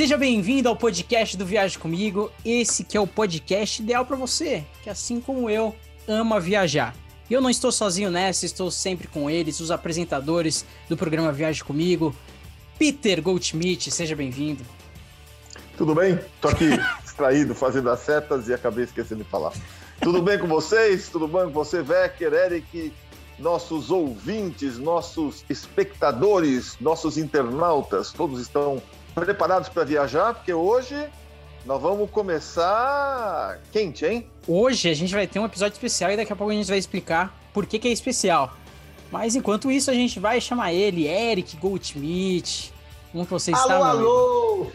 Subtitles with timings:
[0.00, 2.32] Seja bem-vindo ao podcast do Viagem Comigo.
[2.42, 5.76] Esse que é o podcast ideal para você, que assim como eu,
[6.08, 6.96] ama viajar.
[7.28, 11.62] E eu não estou sozinho nessa, estou sempre com eles, os apresentadores do programa Viagem
[11.62, 12.16] Comigo.
[12.78, 14.64] Peter Goldschmidt, seja bem-vindo.
[15.76, 16.18] Tudo bem?
[16.40, 16.70] Tô aqui
[17.04, 19.52] distraído, fazendo as setas e acabei esquecendo de falar.
[20.00, 21.10] Tudo bem com vocês?
[21.10, 22.90] Tudo bem com você, Vecker, Eric,
[23.38, 28.82] nossos ouvintes, nossos espectadores, nossos internautas, todos estão
[29.14, 30.34] preparados para viajar?
[30.34, 30.96] Porque hoje
[31.64, 34.26] nós vamos começar quente, hein?
[34.46, 36.78] Hoje a gente vai ter um episódio especial e daqui a pouco a gente vai
[36.78, 38.56] explicar por que, que é especial.
[39.10, 42.72] Mas enquanto isso, a gente vai chamar ele, Eric Goldschmidt.
[43.12, 44.66] Como que você está, alô, alô!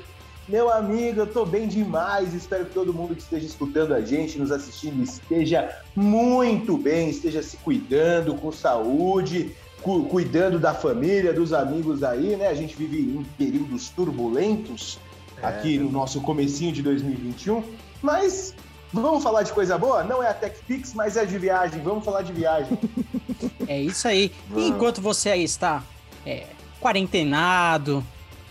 [0.48, 2.34] Meu amigo, eu tô bem demais.
[2.34, 7.42] Espero que todo mundo que esteja escutando a gente, nos assistindo, esteja muito bem, esteja
[7.42, 12.48] se cuidando, com saúde, cu cuidando da família, dos amigos aí, né?
[12.48, 14.98] A gente vive em períodos turbulentos
[15.38, 15.46] é.
[15.46, 17.64] aqui no nosso comecinho de 2021,
[18.02, 18.56] mas
[18.92, 20.04] vamos falar de coisa boa?
[20.04, 21.84] Não é a TechPix, mas é de viagem.
[21.84, 22.80] Vamos falar de viagem.
[23.68, 24.32] é isso aí.
[24.56, 25.84] E enquanto você aí está
[26.26, 26.48] é,
[26.82, 28.04] quarentenado,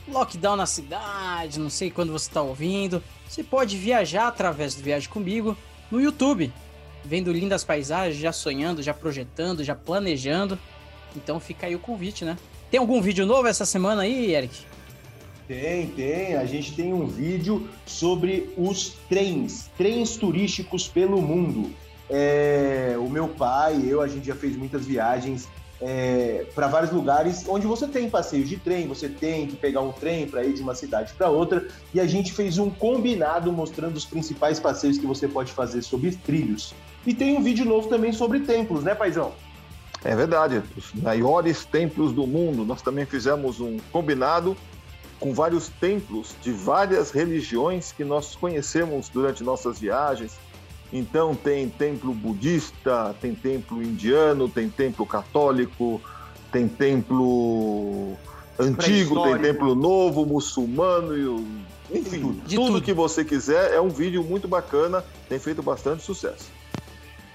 [0.06, 5.08] lockdown na cidade, não sei quando você está ouvindo, você pode viajar através do Viagem
[5.08, 5.56] Comigo
[5.90, 6.52] no YouTube,
[7.04, 10.56] vendo lindas paisagens, já sonhando, já projetando, já planejando.
[11.16, 12.36] Então fica aí o convite, né?
[12.70, 14.64] Tem algum vídeo novo essa semana aí, Eric?
[15.46, 16.36] Tem, tem.
[16.36, 21.70] A gente tem um vídeo sobre os trens, trens turísticos pelo mundo.
[22.08, 25.48] É, o meu pai, eu, a gente já fez muitas viagens
[25.80, 29.92] é, para vários lugares onde você tem passeios de trem, você tem que pegar um
[29.92, 33.96] trem para ir de uma cidade para outra, e a gente fez um combinado mostrando
[33.96, 36.74] os principais passeios que você pode fazer sobre trilhos.
[37.06, 39.32] E tem um vídeo novo também sobre templos, né, paizão?
[40.04, 42.64] É verdade, os maiores templos do mundo.
[42.64, 44.54] Nós também fizemos um combinado
[45.18, 50.32] com vários templos de várias religiões que nós conhecemos durante nossas viagens.
[50.92, 56.00] Então tem templo budista, tem templo indiano, tem templo católico,
[56.52, 58.14] tem templo
[58.58, 61.44] antigo, tem templo novo, muçulmano,
[61.90, 63.72] enfim, tudo, tudo, tudo que você quiser.
[63.72, 66.50] É um vídeo muito bacana, tem feito bastante sucesso.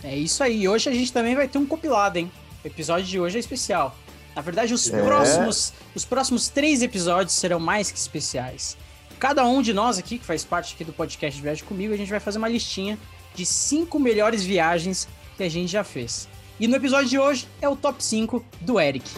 [0.03, 0.67] É isso aí.
[0.69, 2.31] Hoje a gente também vai ter um compilado, hein?
[2.63, 3.95] O episódio de hoje é especial.
[4.35, 5.01] Na verdade, os, é.
[5.01, 8.77] próximos, os próximos três episódios serão mais que especiais.
[9.17, 11.97] Cada um de nós aqui, que faz parte aqui do podcast de Viagem Comigo, a
[11.97, 12.97] gente vai fazer uma listinha
[13.33, 16.27] de cinco melhores viagens que a gente já fez.
[16.59, 19.09] E no episódio de hoje é o top 5 do Eric.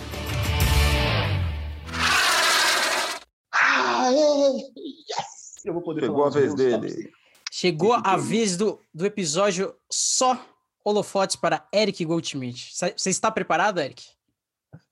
[3.53, 5.66] Ah, yes!
[5.66, 7.12] Eu vou poder Chegou a vez dele.
[7.52, 10.40] Chegou a vez do, do episódio só
[10.84, 12.74] holofotes para Eric Goldschmidt.
[12.96, 14.03] Você está preparado, Eric?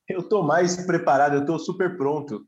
[0.08, 2.46] Eu estou mais preparado, eu estou super pronto.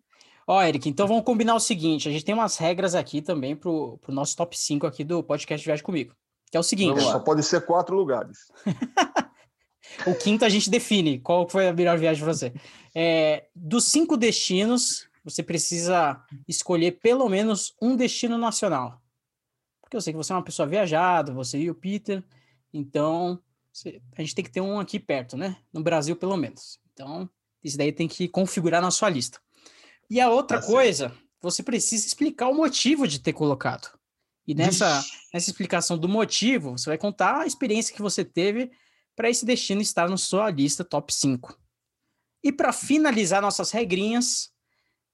[0.47, 3.69] Ó, Eric, então vamos combinar o seguinte: a gente tem umas regras aqui também para
[3.69, 6.15] o nosso top 5 aqui do podcast Viagem Comigo.
[6.49, 7.01] Que é o seguinte.
[7.01, 8.39] Só pode ser quatro lugares.
[10.05, 12.53] o quinto a gente define qual foi a melhor viagem para você.
[12.93, 19.01] É, dos cinco destinos, você precisa escolher pelo menos um destino nacional.
[19.81, 22.23] Porque eu sei que você é uma pessoa viajada, você e o Peter.
[22.73, 23.39] Então,
[24.17, 25.57] a gente tem que ter um aqui perto, né?
[25.71, 26.79] No Brasil, pelo menos.
[26.93, 27.29] Então,
[27.63, 29.39] isso daí tem que configurar na sua lista.
[30.09, 31.23] E a outra tá coisa, certo.
[31.41, 33.89] você precisa explicar o motivo de ter colocado.
[34.47, 38.71] E nessa, nessa explicação do motivo, você vai contar a experiência que você teve
[39.15, 41.57] para esse destino estar na sua lista top 5.
[42.43, 44.49] E para finalizar nossas regrinhas,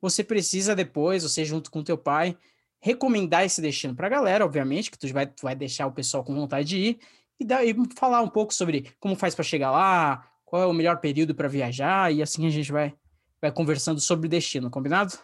[0.02, 2.38] você precisa depois, você junto com teu pai,
[2.80, 6.34] recomendar esse destino para a galera, obviamente, que tu vai, vai deixar o pessoal com
[6.34, 7.00] vontade de ir,
[7.40, 10.98] e, daí, falar um pouco sobre como faz para chegar lá, qual é o melhor
[10.98, 12.94] período para viajar, e assim a gente vai,
[13.42, 15.18] vai conversando sobre o destino, combinado?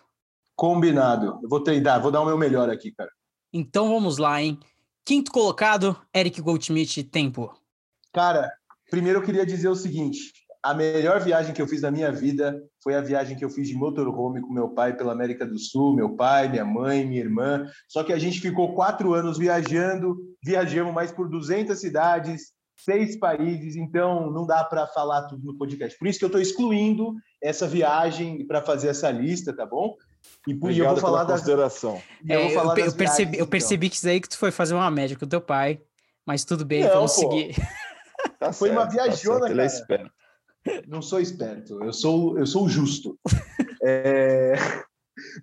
[0.56, 1.40] Combinado.
[1.42, 3.10] Eu vou tentar, vou dar o meu melhor aqui, cara.
[3.52, 4.60] Então vamos lá, hein?
[5.06, 7.54] Quinto colocado, Eric Goldschmidt, tempo.
[8.14, 8.52] Cara,
[8.90, 10.32] primeiro eu queria dizer o seguinte:
[10.64, 13.68] a melhor viagem que eu fiz na minha vida foi a viagem que eu fiz
[13.68, 17.66] de motorhome com meu pai pela América do Sul, meu pai, minha mãe, minha irmã.
[17.90, 23.76] Só que a gente ficou quatro anos viajando, viajamos mais por 200 cidades, seis países,
[23.76, 25.98] então não dá para falar tudo no podcast.
[26.00, 29.96] Por isso que eu estou excluindo essa viagem para fazer essa lista, tá bom?
[30.48, 32.02] E por eu vou falar das consideração.
[32.28, 33.92] É, eu, eu, eu, percebi, viagens, eu percebi então.
[33.92, 35.82] que isso aí que tu foi fazer uma média com o teu pai,
[36.26, 37.22] mas tudo bem, não, vamos pô.
[37.22, 37.56] seguir.
[38.40, 40.12] Tá foi certo, uma viajona, tá certo, cara.
[40.68, 40.82] É.
[40.88, 43.18] Não sou esperto, eu sou, eu sou justo.
[43.84, 44.54] é...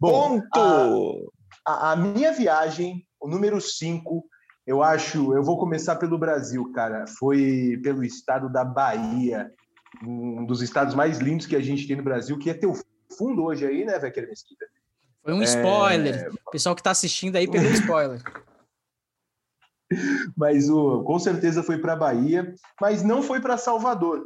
[0.01, 1.33] Bom, Ponto!
[1.67, 4.25] A, a, minha viagem, o número 5,
[4.67, 7.07] eu acho, eu vou começar pelo Brasil, cara.
[7.19, 9.53] Foi pelo estado da Bahia,
[10.03, 12.73] um dos estados mais lindos que a gente tem no Brasil, que é teu
[13.17, 14.67] fundo hoje aí, né, Vecker Mesquita?
[15.23, 16.15] Foi um spoiler.
[16.15, 16.29] É...
[16.29, 18.23] O pessoal que está assistindo aí pegou spoiler.
[20.37, 24.25] mas o, com certeza foi para Bahia, mas não foi para Salvador.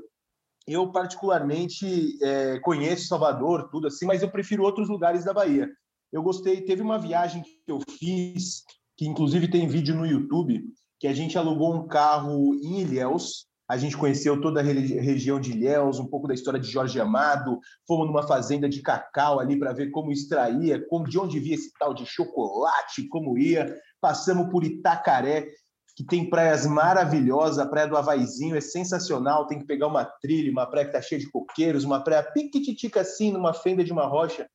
[0.67, 5.69] Eu particularmente é, conheço Salvador, tudo assim, mas eu prefiro outros lugares da Bahia.
[6.13, 8.63] Eu gostei, teve uma viagem que eu fiz,
[8.97, 10.65] que inclusive tem vídeo no YouTube,
[10.99, 15.53] que a gente alugou um carro em Ilhéus, a gente conheceu toda a região de
[15.53, 19.73] Ilhéus, um pouco da história de Jorge Amado, fomos numa fazenda de cacau ali para
[19.73, 23.75] ver como extraía, como, de onde via esse tal de chocolate, como ia.
[24.03, 25.49] Passamos por Itacaré,
[25.97, 30.51] que tem praias maravilhosas, a praia do Havaizinho é sensacional, tem que pegar uma trilha,
[30.51, 34.07] uma praia que está cheia de coqueiros, uma praia piquititica assim, numa fenda de uma
[34.07, 34.49] rocha,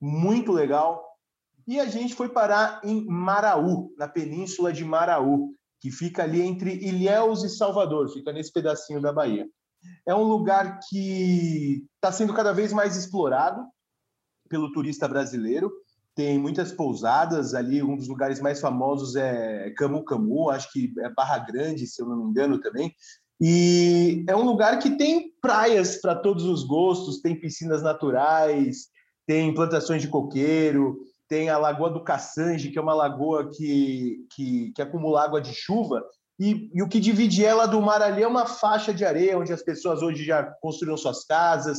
[0.00, 1.04] muito legal.
[1.66, 5.54] E a gente foi parar em Maraú, na península de Maraú
[5.84, 9.46] que fica ali entre Ilhéus e Salvador, fica nesse pedacinho da Bahia.
[10.06, 13.62] É um lugar que está sendo cada vez mais explorado
[14.48, 15.70] pelo turista brasileiro.
[16.14, 21.10] Tem muitas pousadas ali, um dos lugares mais famosos é Camu Camu, acho que é
[21.10, 22.94] Barra Grande, se eu não me engano também.
[23.40, 28.88] E é um lugar que tem praias para todos os gostos, tem piscinas naturais,
[29.26, 34.72] tem plantações de coqueiro, tem a Lagoa do Caçange, que é uma lagoa que, que,
[34.72, 36.04] que acumula água de chuva,
[36.38, 39.52] e, e, o que divide ela do mar ali é uma faixa de areia, onde
[39.52, 41.78] as pessoas hoje já construíram suas casas,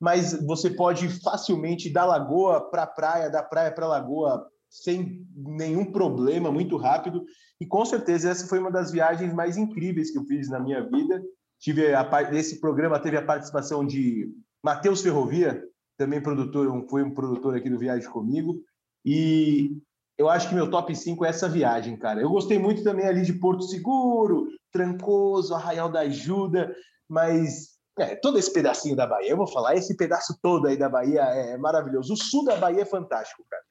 [0.00, 6.52] mas você pode facilmente da lagoa para praia, da praia para lagoa, sem nenhum problema,
[6.52, 7.24] muito rápido.
[7.60, 10.82] E com certeza essa foi uma das viagens mais incríveis que eu fiz na minha
[10.86, 11.22] vida.
[11.58, 14.30] Tive a esse programa teve a participação de
[14.62, 15.62] Matheus Ferrovia,
[15.96, 18.60] também produtor, foi um produtor aqui do Viagem comigo.
[19.04, 19.70] E
[20.18, 22.20] eu acho que meu top 5 é essa viagem, cara.
[22.20, 26.74] Eu gostei muito também ali de Porto Seguro, Trancoso, Arraial da Ajuda,
[27.08, 30.88] mas é, todo esse pedacinho da Bahia, eu vou falar, esse pedaço todo aí da
[30.88, 32.12] Bahia é maravilhoso.
[32.14, 33.62] O sul da Bahia é fantástico, cara.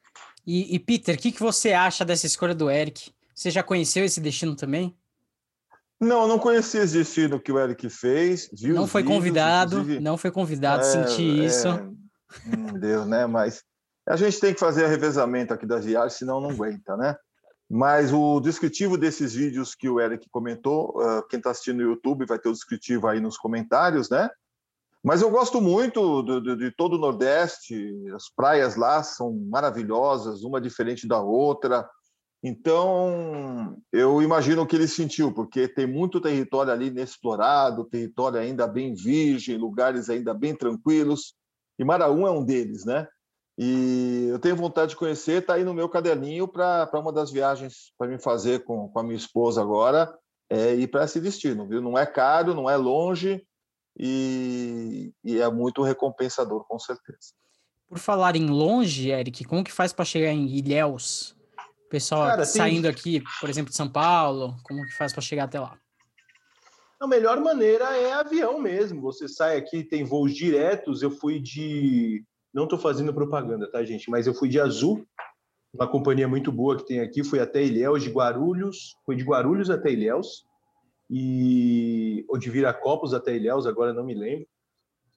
[0.46, 3.12] E, e Peter, o que, que você acha dessa escolha do Eric?
[3.34, 4.96] Você já conheceu esse destino também?
[6.00, 8.50] Não, não conhecia esse destino que o Eric fez.
[8.62, 10.00] não foi vídeos, convidado, inclusive...
[10.00, 11.46] não foi convidado, é, senti é...
[11.46, 11.68] isso.
[12.46, 13.26] Meu Deus, né?
[13.26, 13.64] Mas
[14.08, 17.16] a gente tem que fazer revezamento aqui das viagens, senão não aguenta, né?
[17.70, 22.26] Mas o descritivo desses vídeos que o Eric comentou, uh, quem está assistindo no YouTube
[22.26, 24.30] vai ter o descritivo aí nos comentários, né?
[25.04, 30.44] Mas eu gosto muito de, de, de, todo o Nordeste, as praias lá são maravilhosas,
[30.44, 31.88] uma diferente da outra.
[32.42, 38.68] Então, eu imagino o que ele sentiu, porque tem muito território ali inexplorado, território ainda
[38.68, 41.36] bem virgem, lugares ainda bem tranquilos,
[41.78, 43.08] e Maraú é um deles, né?
[43.58, 47.94] E eu tenho vontade de conhecer, está aí no meu caderninho para uma das viagens
[47.98, 50.14] para me fazer com, com a minha esposa agora,
[50.50, 51.82] é ir para esse destino, viu?
[51.82, 53.46] Não é caro, não é longe
[53.98, 57.34] e, e é muito recompensador, com certeza.
[57.88, 61.36] Por falar em longe, Eric, como que faz para chegar em Ilhéus?
[61.86, 62.92] O pessoal Cara, saindo tem...
[62.92, 65.78] aqui, por exemplo, de São Paulo, como que faz para chegar até lá?
[67.00, 69.02] A melhor maneira é avião mesmo.
[69.02, 71.02] Você sai aqui, tem voos diretos.
[71.02, 72.24] Eu fui de
[72.56, 74.10] não estou fazendo propaganda, tá, gente?
[74.10, 75.06] Mas eu fui de Azul,
[75.74, 77.22] uma companhia muito boa que tem aqui.
[77.22, 78.96] Fui até Ilhéus, de Guarulhos.
[79.06, 80.46] Fui de Guarulhos até Ilhéus.
[81.10, 82.24] E...
[82.30, 84.48] Ou de Viracopos até Ilhéus, agora não me lembro.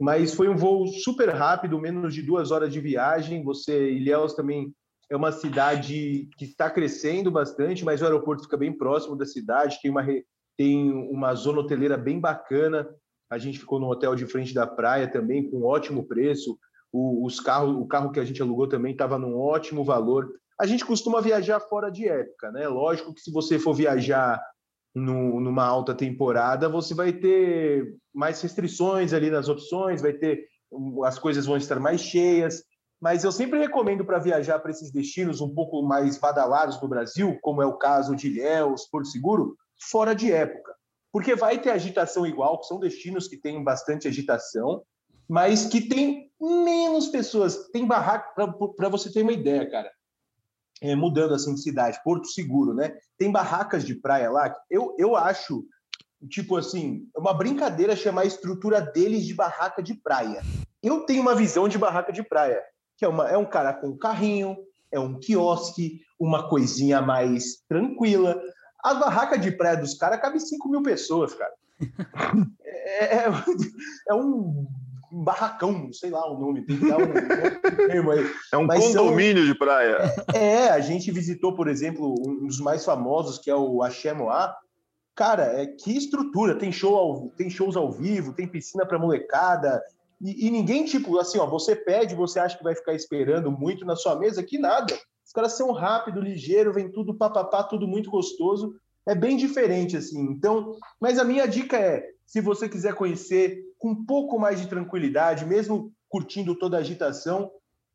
[0.00, 3.44] Mas foi um voo super rápido, menos de duas horas de viagem.
[3.44, 4.74] Você, Ilhéus também
[5.08, 9.78] é uma cidade que está crescendo bastante, mas o aeroporto fica bem próximo da cidade.
[9.80, 10.04] Tem uma,
[10.56, 12.88] tem uma zona hoteleira bem bacana.
[13.30, 16.58] A gente ficou no hotel de frente da praia também, com ótimo preço.
[16.92, 20.28] O, os carros, o carro que a gente alugou também estava num ótimo valor.
[20.60, 22.66] A gente costuma viajar fora de época, né?
[22.66, 24.42] Lógico que se você for viajar
[24.94, 30.46] no, numa alta temporada, você vai ter mais restrições ali nas opções, vai ter
[31.04, 32.62] as coisas vão estar mais cheias.
[33.00, 37.38] Mas eu sempre recomendo para viajar para esses destinos um pouco mais badalados no Brasil,
[37.40, 40.74] como é o caso de Ilhéus, Porto Seguro, fora de época.
[41.12, 44.82] Porque vai ter agitação igual, são destinos que têm bastante agitação,
[45.28, 47.68] mas que tem menos pessoas.
[47.72, 48.32] Tem barraca,
[48.76, 49.90] para você ter uma ideia, cara.
[50.80, 52.96] É, mudando assim de cidade, Porto Seguro, né?
[53.16, 54.54] Tem barracas de praia lá.
[54.70, 55.64] Eu, eu acho,
[56.28, 60.40] tipo assim, uma brincadeira chamar a estrutura deles de barraca de praia.
[60.80, 62.62] Eu tenho uma visão de barraca de praia,
[62.96, 64.56] que é, uma, é um cara com um carrinho,
[64.92, 68.40] é um quiosque, uma coisinha mais tranquila.
[68.84, 71.52] A barraca de praia dos caras cabe 5 mil pessoas, cara.
[72.90, 73.24] É, é,
[74.08, 74.66] é um
[75.10, 77.12] barracão, sei lá o nome, tem que dar um,
[77.88, 78.30] termo aí.
[78.52, 80.14] É um Mas condomínio são, de praia.
[80.34, 84.12] É, é, a gente visitou, por exemplo, um dos mais famosos, que é o Axé
[84.12, 84.54] Moá.
[85.14, 89.82] Cara, é, que estrutura, tem, show ao, tem shows ao vivo, tem piscina para molecada,
[90.20, 93.84] E, e, ninguém, tipo, assim, ó, você pede, você acha que vai ficar esperando muito
[93.84, 94.96] na sua mesa, que nada.
[95.24, 98.74] Os caras são rápido, ligeiro, vem tudo papapá, tudo muito gostoso.
[99.06, 100.20] É bem diferente, assim.
[100.22, 104.66] Então, mas a minha dica é, se você quiser conhecer com um pouco mais de
[104.66, 107.50] tranquilidade, mesmo curtindo toda a agitação,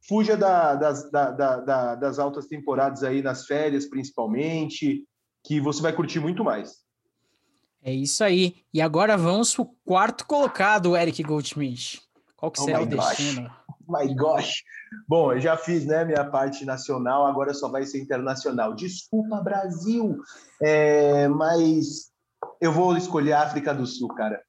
[0.08, 5.04] fuja da, das, da, da, das altas temporadas aí nas férias, principalmente,
[5.44, 6.84] que você vai curtir muito mais.
[7.82, 8.56] É isso aí.
[8.74, 12.02] E agora vamos para o quarto colocado, Eric Goldschmidt.
[12.38, 13.52] Qual que oh será o destino?
[13.88, 14.63] My gosh.
[15.08, 18.74] Bom, eu já fiz né, minha parte nacional, agora só vai ser internacional.
[18.74, 20.18] Desculpa, Brasil,
[20.62, 22.12] é, mas
[22.62, 24.42] eu vou escolher a África do Sul, cara.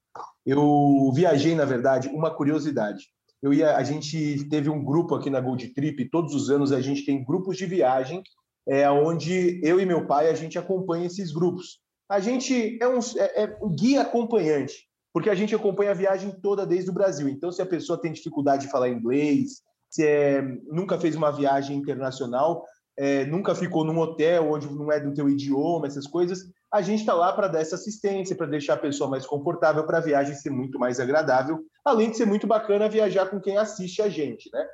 [0.45, 3.07] Eu viajei, na verdade, uma curiosidade.
[3.41, 6.81] Eu ia, a gente teve um grupo aqui na Gold Trip, todos os anos a
[6.81, 8.21] gente tem grupos de viagem,
[8.67, 11.79] é, onde eu e meu pai a gente acompanha esses grupos.
[12.09, 16.31] A gente é um, é, é um guia acompanhante, porque a gente acompanha a viagem
[16.41, 17.27] toda desde o Brasil.
[17.27, 21.77] Então, se a pessoa tem dificuldade de falar inglês, se é, nunca fez uma viagem
[21.77, 22.65] internacional,
[22.97, 26.39] é, nunca ficou num hotel onde não é do teu idioma, essas coisas,
[26.75, 29.99] a gente está lá para dar essa assistência, para deixar a pessoa mais confortável, para
[29.99, 34.01] a viagem ser muito mais agradável, além de ser muito bacana viajar com quem assiste
[34.01, 34.67] a gente, né?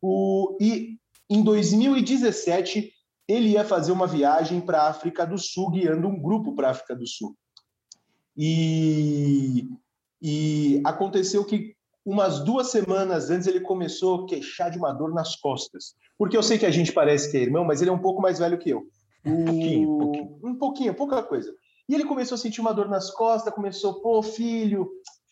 [0.00, 0.96] O, e
[1.28, 2.92] em 2017
[3.26, 6.70] ele ia fazer uma viagem para a África do Sul, guiando um grupo para a
[6.70, 7.36] África do Sul.
[8.36, 9.68] E,
[10.22, 11.74] e aconteceu que
[12.06, 15.96] umas duas semanas antes ele começou a queixar de uma dor nas costas.
[16.16, 18.22] Porque eu sei que a gente parece que é irmão, mas ele é um pouco
[18.22, 18.86] mais velho que eu.
[19.24, 20.38] Um pouquinho, pouquinho.
[20.42, 21.54] Um pouquinho, pouca coisa.
[21.88, 24.88] E ele começou a sentir uma dor nas costas, começou, pô, filho,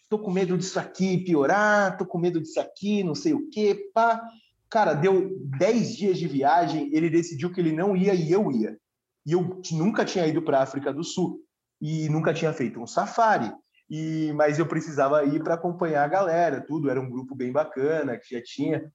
[0.08, 3.90] tô com medo disso aqui piorar, tô com medo disso aqui, não sei o quê,
[3.94, 4.22] pá.
[4.70, 8.76] Cara, deu 10 dias de viagem, ele decidiu que ele não ia e eu ia.
[9.24, 11.40] E eu nunca tinha ido para a África do Sul
[11.80, 13.52] e nunca tinha feito um safari.
[13.88, 18.18] E mas eu precisava ir para acompanhar a galera, tudo era um grupo bem bacana
[18.18, 18.92] que já tinha.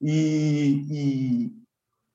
[0.00, 1.52] E, e,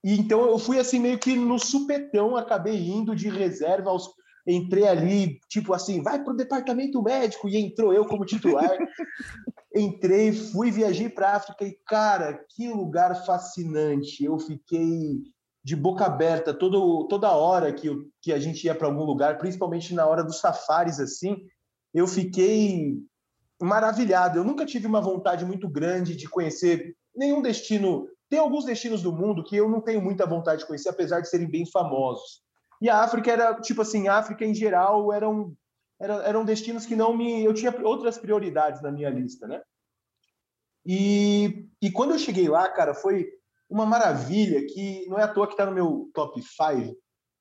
[0.03, 4.09] e então eu fui assim meio que no supetão, acabei indo de reserva aos
[4.47, 8.69] entrei ali, tipo assim, vai para o departamento médico, e entrou eu como titular.
[9.73, 14.23] Entrei, fui, viajei para África e, cara, que lugar fascinante.
[14.23, 15.21] Eu fiquei
[15.63, 19.37] de boca aberta todo, toda hora que, eu, que a gente ia para algum lugar,
[19.37, 21.37] principalmente na hora dos safaris, assim,
[21.93, 22.97] eu fiquei
[23.61, 24.39] maravilhado.
[24.39, 28.07] Eu nunca tive uma vontade muito grande de conhecer nenhum destino.
[28.31, 31.27] Tem alguns destinos do mundo que eu não tenho muita vontade de conhecer, apesar de
[31.27, 32.41] serem bem famosos.
[32.81, 35.53] E a África era, tipo assim, a África em geral eram,
[35.99, 37.43] eram, eram destinos que não me.
[37.43, 39.61] Eu tinha outras prioridades na minha lista, né?
[40.85, 43.27] E, e quando eu cheguei lá, cara, foi
[43.69, 46.95] uma maravilha que não é à toa que está no meu top 5,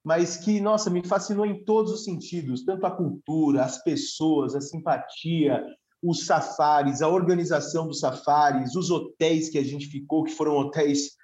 [0.05, 4.61] mas que, nossa, me fascinou em todos os sentidos, tanto a cultura, as pessoas, a
[4.61, 5.65] simpatia,
[6.03, 11.19] os safaris, a organização dos safaris, os hotéis que a gente ficou, que foram hotéis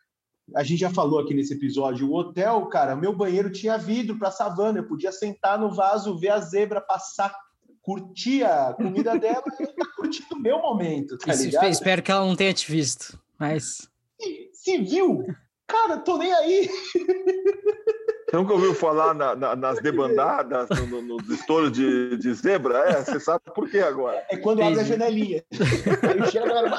[0.55, 4.31] a gente já falou aqui nesse episódio, o hotel, cara, meu banheiro tinha vidro para
[4.31, 7.35] savana, eu podia sentar no vaso, ver a zebra passar,
[7.83, 11.69] curtir a comida dela e eu tá curtindo o meu momento, tá ligado?
[11.69, 13.89] Espero que ela não tenha te visto, mas...
[14.21, 15.27] Se, se viu?
[15.67, 16.71] Cara, tô nem aí.
[18.29, 22.79] Você nunca ouviu falar na, na, nas debandadas, no, no, no estouro de, de, zebra?
[22.79, 24.25] É, você sabe por quê agora.
[24.29, 25.45] É quando abre a janelinha.
[25.53, 26.77] Aí chega a galera...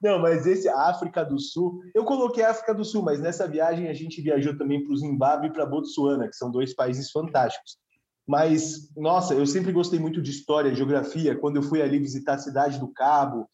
[0.00, 3.94] Não, mas esse África do Sul, eu coloquei África do Sul, mas nessa viagem a
[3.94, 7.78] gente viajou também para o Zimbábue e para Botsuana, que são dois países fantásticos.
[8.26, 11.34] Mas, nossa, eu sempre gostei muito de história, geografia.
[11.34, 13.48] Quando eu fui ali visitar a cidade do Cabo,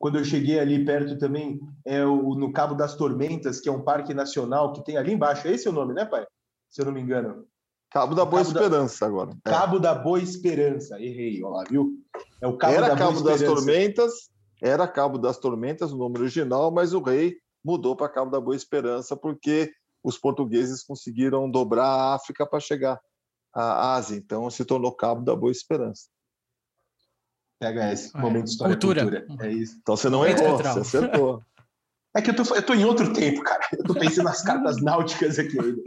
[0.00, 3.82] quando eu cheguei ali perto também, é o, no Cabo das Tormentas, que é um
[3.82, 5.46] parque nacional que tem ali embaixo.
[5.46, 6.26] Esse é o nome, né, pai?
[6.70, 7.44] Se eu não me engano.
[7.90, 9.06] Cabo da Boa Cabo Esperança, da...
[9.06, 9.36] agora.
[9.44, 9.50] É.
[9.50, 11.92] Cabo da Boa Esperança, errei, olha lá, viu?
[12.40, 14.12] É o Cabo Era da Cabo das Tormentas,
[14.62, 18.56] era Cabo das Tormentas, o nome original, mas o rei mudou para Cabo da Boa
[18.56, 19.70] Esperança porque
[20.02, 22.98] os portugueses conseguiram dobrar a África para chegar
[23.52, 26.04] à Ásia, então se tornou Cabo da Boa Esperança.
[27.60, 28.20] Pega esse é.
[28.20, 29.02] momento de história cultura.
[29.02, 29.46] cultura.
[29.46, 29.78] É isso.
[29.82, 31.42] Então você não errou, você acertou.
[32.12, 33.60] É que eu tô, eu tô em outro tempo, cara.
[33.72, 35.80] Eu tô pensando nas cartas náuticas aqui ainda.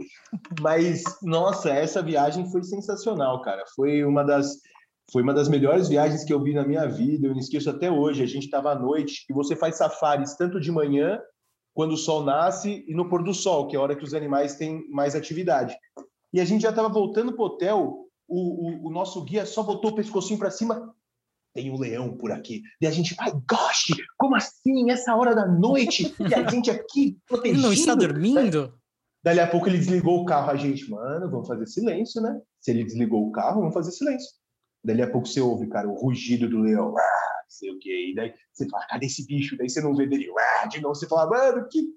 [0.58, 3.62] Mas, nossa, essa viagem foi sensacional, cara.
[3.76, 4.58] Foi uma das
[5.12, 7.90] foi uma das melhores viagens que eu vi na minha vida, eu não esqueço até
[7.90, 8.22] hoje.
[8.22, 11.20] A gente estava à noite e você faz safaris tanto de manhã,
[11.74, 14.14] quando o sol nasce, e no pôr do sol, que é a hora que os
[14.14, 15.76] animais têm mais atividade.
[16.32, 19.90] E a gente já estava voltando para o hotel, o, o, nosso guia só botou
[19.90, 20.94] o pescocinho para cima.
[21.54, 22.62] Tem um leão por aqui.
[22.80, 24.90] E a gente, ai, goste, como assim?
[24.90, 26.14] Essa hora da noite?
[26.18, 27.58] E a gente aqui protegido.
[27.58, 28.74] Ele não está dormindo?
[29.22, 30.50] Dali a pouco ele desligou o carro.
[30.50, 32.40] A gente, mano, vamos fazer silêncio, né?
[32.60, 34.28] Se ele desligou o carro, vamos fazer silêncio.
[34.84, 36.92] Dali a pouco você ouve, cara, o rugido do leão.
[37.48, 38.10] sei o quê.
[38.10, 39.56] E daí você fala, cadê esse bicho?
[39.56, 40.28] Daí você não vê dele,
[40.60, 41.88] ah, de novo, você fala, mano, que.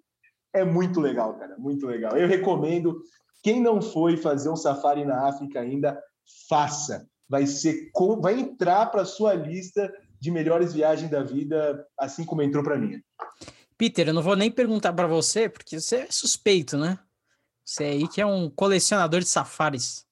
[0.53, 2.17] É muito legal, cara, muito legal.
[2.17, 3.01] Eu recomendo.
[3.43, 6.01] Quem não foi fazer um safari na África ainda,
[6.49, 7.07] faça.
[7.29, 7.91] Vai ser
[8.21, 13.01] vai entrar para sua lista de melhores viagens da vida, assim como entrou para mim.
[13.77, 16.97] Peter, eu não vou nem perguntar para você, porque você é suspeito, né?
[17.63, 20.07] Você aí que é um colecionador de safaris.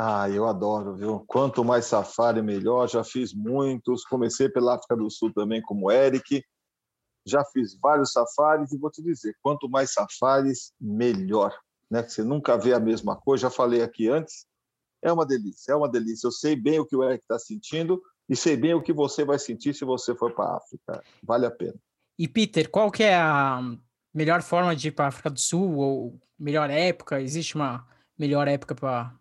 [0.00, 1.24] Ah, eu adoro, viu?
[1.26, 2.88] Quanto mais safari, melhor.
[2.88, 4.04] Já fiz muitos.
[4.04, 6.44] Comecei pela África do Sul também, como Eric.
[7.26, 11.52] Já fiz vários safaris e vou te dizer: quanto mais safaris, melhor.
[11.90, 12.04] Né?
[12.04, 13.42] Você nunca vê a mesma coisa.
[13.42, 14.46] Já falei aqui antes.
[15.02, 16.26] É uma delícia, é uma delícia.
[16.26, 19.24] Eu sei bem o que o Eric está sentindo e sei bem o que você
[19.24, 21.02] vai sentir se você for para a África.
[21.22, 21.74] Vale a pena.
[22.18, 23.60] E Peter, qual que é a
[24.12, 27.20] melhor forma de ir para a África do Sul ou melhor época?
[27.20, 27.86] Existe uma
[28.18, 29.14] melhor época para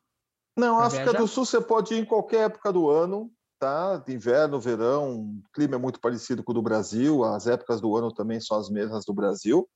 [0.57, 1.19] Não, África viajar?
[1.19, 4.03] do Sul você pode ir em qualquer época do ano, tá?
[4.07, 8.11] Inverno, verão, o clima é muito parecido com o do Brasil, as épocas do ano
[8.11, 9.69] também são as mesmas do Brasil.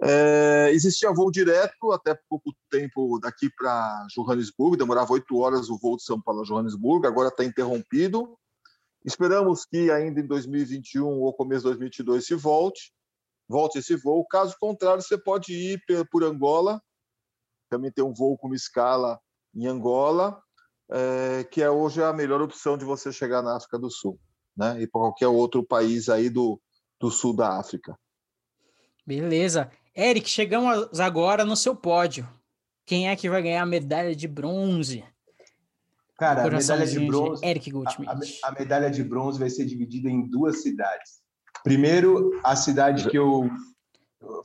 [0.00, 5.96] É, existia voo direto até pouco tempo daqui para Johannesburgo, demorava oito horas o voo
[5.96, 8.38] de São Paulo a Johannesburgo, agora está interrompido.
[9.04, 12.92] Esperamos que ainda em 2021 ou começo de 2022 se volte,
[13.48, 14.24] volte esse voo.
[14.26, 16.80] Caso contrário, você pode ir por Angola,
[17.68, 19.18] também tem um voo com escala
[19.54, 20.40] em Angola,
[20.90, 24.18] é, que é hoje a melhor opção de você chegar na África do Sul,
[24.56, 24.80] né?
[24.80, 26.60] E para qualquer outro país aí do,
[27.00, 27.98] do sul da África.
[29.06, 29.70] Beleza.
[29.98, 32.28] Eric, chegamos agora no seu pódio.
[32.86, 35.04] Quem é que vai ganhar a medalha de bronze?
[36.16, 37.44] Cara, a medalha de bronze.
[37.44, 38.38] Eric Goldschmidt.
[38.44, 41.18] A, a, medalha de bronze vai ser dividida em duas cidades.
[41.64, 43.50] Primeiro, a cidade que eu.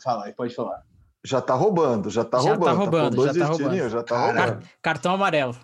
[0.04, 0.82] Fala aí, pode falar.
[1.24, 2.66] Já tá roubando, já tá já roubando.
[2.66, 3.90] Tá roubando, tá já tá roubando.
[3.90, 4.70] Já tá roubando.
[4.82, 5.56] Cartão amarelo.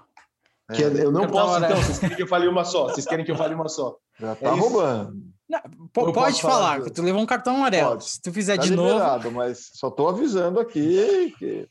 [0.69, 0.84] É.
[0.84, 1.74] eu não Cartão posso, amarelo.
[1.74, 1.84] então.
[1.84, 2.84] Vocês querem que eu fale uma só?
[2.89, 3.98] Vocês querem que eu fale uma só?
[4.19, 5.28] Já tá é roubando.
[5.50, 7.92] Não, pode falar, falar tu levou um cartão amarelo.
[7.92, 8.05] Pode.
[8.05, 9.31] Se tu fizer tá de novo.
[9.31, 11.68] Mas só tô avisando aqui que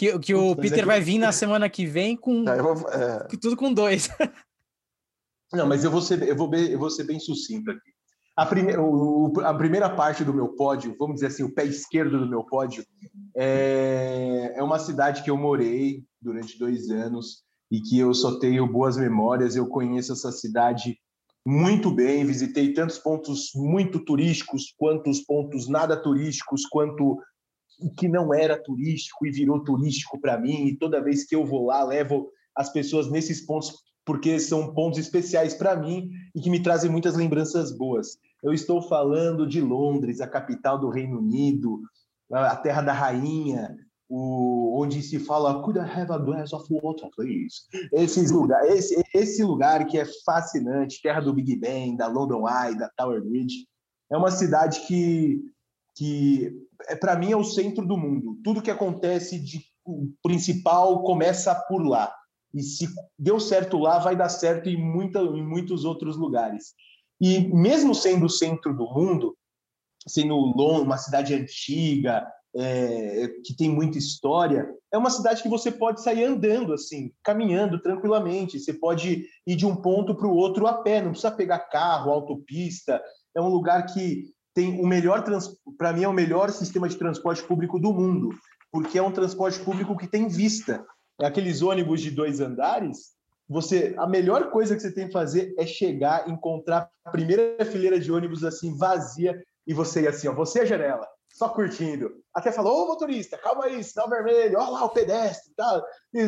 [0.00, 3.28] que, que o Peter vai vir na semana que vem com, é, vou, é...
[3.38, 4.08] tudo com dois.
[5.52, 7.90] Não, mas eu vou ser, eu vou bem, eu vou ser bem sucinto aqui.
[8.34, 12.18] A, prime, o, a primeira parte do meu pódio, vamos dizer assim, o pé esquerdo
[12.18, 12.82] do meu pódio,
[13.36, 18.66] é, é uma cidade que eu morei durante dois anos e que eu só tenho
[18.66, 19.54] boas memórias.
[19.54, 20.96] Eu conheço essa cidade
[21.46, 27.18] muito bem, visitei tantos pontos muito turísticos, quanto os pontos nada turísticos, quanto
[27.98, 30.66] que não era turístico e virou turístico para mim.
[30.66, 33.72] E toda vez que eu vou lá, levo as pessoas nesses pontos
[34.04, 38.18] porque são pontos especiais para mim e que me trazem muitas lembranças boas.
[38.42, 41.80] Eu estou falando de Londres, a capital do Reino Unido,
[42.32, 43.76] a terra da rainha,
[44.10, 47.62] o, onde se fala Could I have a glass of water, please?
[47.92, 52.76] Esses lugar, esse, esse lugar que é fascinante, terra do Big Ben, da London Eye,
[52.76, 53.68] da Tower Bridge.
[54.10, 55.40] É uma cidade que
[55.96, 56.52] que
[56.88, 58.38] é, para mim é o centro do mundo.
[58.42, 62.12] Tudo que acontece de o principal começa por lá.
[62.52, 66.74] E se deu certo lá, vai dar certo em, muita, em muitos outros lugares.
[67.20, 69.36] E mesmo sendo o centro do mundo,
[70.06, 76.02] sendo uma cidade antiga, é, que tem muita história, é uma cidade que você pode
[76.02, 78.58] sair andando, assim, caminhando tranquilamente.
[78.58, 82.10] Você pode ir de um ponto para o outro a pé, não precisa pegar carro,
[82.10, 83.00] autopista.
[83.34, 85.24] É um lugar que tem o melhor
[85.78, 88.30] para mim é o melhor sistema de transporte público do mundo,
[88.72, 90.84] porque é um transporte público que tem vista.
[91.20, 93.10] É aqueles ônibus de dois andares.
[93.48, 97.98] Você, a melhor coisa que você tem que fazer é chegar, encontrar a primeira fileira
[97.98, 102.10] de ônibus assim vazia e você ir assim, ó, você é a janela, só curtindo.
[102.34, 105.82] Até falou, ô motorista, calma aí, sinal vermelho, olha lá o pedestre, tá?
[106.14, 106.26] É,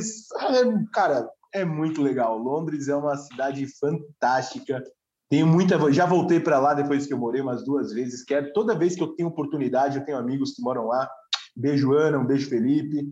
[0.92, 2.36] cara, é muito legal.
[2.38, 4.82] Londres é uma cidade fantástica.
[5.28, 5.92] Tenho muita.
[5.92, 8.24] Já voltei para lá depois que eu morei umas duas vezes.
[8.24, 11.08] Quero toda vez que eu tenho oportunidade, eu tenho amigos que moram lá.
[11.56, 13.08] Beijo Ana, um beijo Felipe.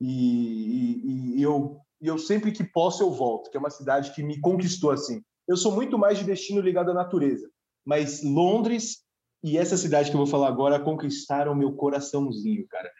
[0.00, 4.22] E, e, e eu, eu sempre que posso eu volto, que é uma cidade que
[4.22, 5.22] me conquistou assim.
[5.46, 7.48] Eu sou muito mais de destino ligado à natureza,
[7.84, 8.98] mas Londres
[9.42, 12.90] e essa cidade que eu vou falar agora conquistaram meu coraçãozinho, cara.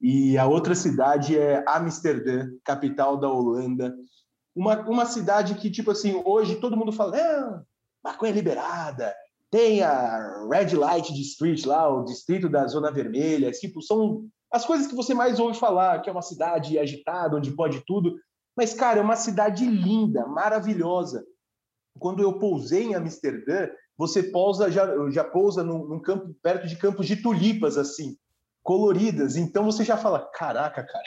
[0.00, 3.96] E a outra cidade é Amsterdã, capital da Holanda.
[4.54, 7.62] Uma, uma cidade que, tipo assim, hoje todo mundo fala, ah,
[8.04, 9.12] maconha liberada,
[9.50, 14.86] tem a Red Light District lá, o distrito da Zona Vermelha, tipo, são as coisas
[14.86, 18.16] que você mais ouve falar, que é uma cidade agitada, onde pode tudo.
[18.56, 21.24] Mas, cara, é uma cidade linda, maravilhosa.
[21.98, 26.76] Quando eu pousei em Amsterdã, você pousa, já, já pousa num, num campo, perto de
[26.76, 28.16] campos de tulipas, assim,
[28.62, 29.36] coloridas.
[29.36, 31.04] Então você já fala, caraca, cara,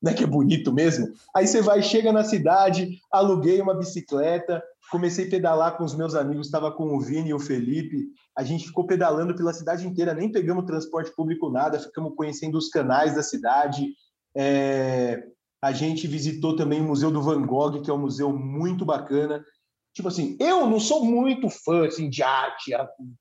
[0.00, 1.08] Não é que é bonito mesmo?
[1.36, 6.14] Aí você vai, chega na cidade, aluguei uma bicicleta, comecei a pedalar com os meus
[6.14, 8.06] amigos, estava com o Vini e o Felipe.
[8.36, 12.70] A gente ficou pedalando pela cidade inteira, nem pegamos transporte público, nada, ficamos conhecendo os
[12.70, 13.92] canais da cidade.
[14.34, 15.22] É...
[15.62, 19.44] A gente visitou também o Museu do Van Gogh, que é um museu muito bacana.
[19.92, 22.72] Tipo assim, eu não sou muito fã assim, de arte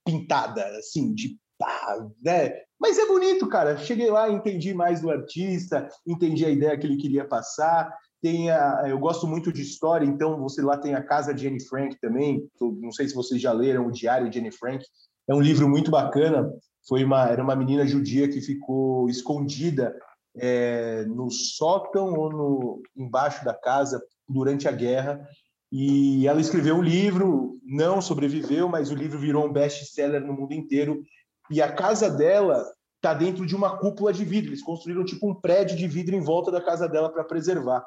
[0.06, 2.54] pintada, assim, de pá, né?
[2.80, 3.78] Mas é bonito, cara.
[3.78, 7.94] Cheguei lá, entendi mais do artista, entendi a ideia que ele queria passar.
[8.22, 11.64] Tem a, eu gosto muito de história, então você lá tem a casa de Anne
[11.66, 12.48] Frank também.
[12.60, 14.84] Não sei se vocês já leram o Diário de Anne Frank.
[15.28, 16.50] É um livro muito bacana.
[16.88, 19.96] Foi uma era uma menina judia que ficou escondida
[20.38, 25.28] é, no sótão ou no embaixo da casa durante a guerra
[25.72, 30.54] e ela escreveu um livro, não sobreviveu, mas o livro virou um best-seller no mundo
[30.54, 31.04] inteiro.
[31.50, 34.50] E a casa dela está dentro de uma cúpula de vidro.
[34.50, 37.86] Eles construíram tipo um prédio de vidro em volta da casa dela para preservar.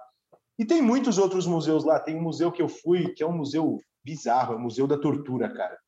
[0.58, 1.98] E tem muitos outros museus lá.
[1.98, 4.98] Tem um museu que eu fui, que é um museu bizarro, é o Museu da
[4.98, 5.78] Tortura, cara.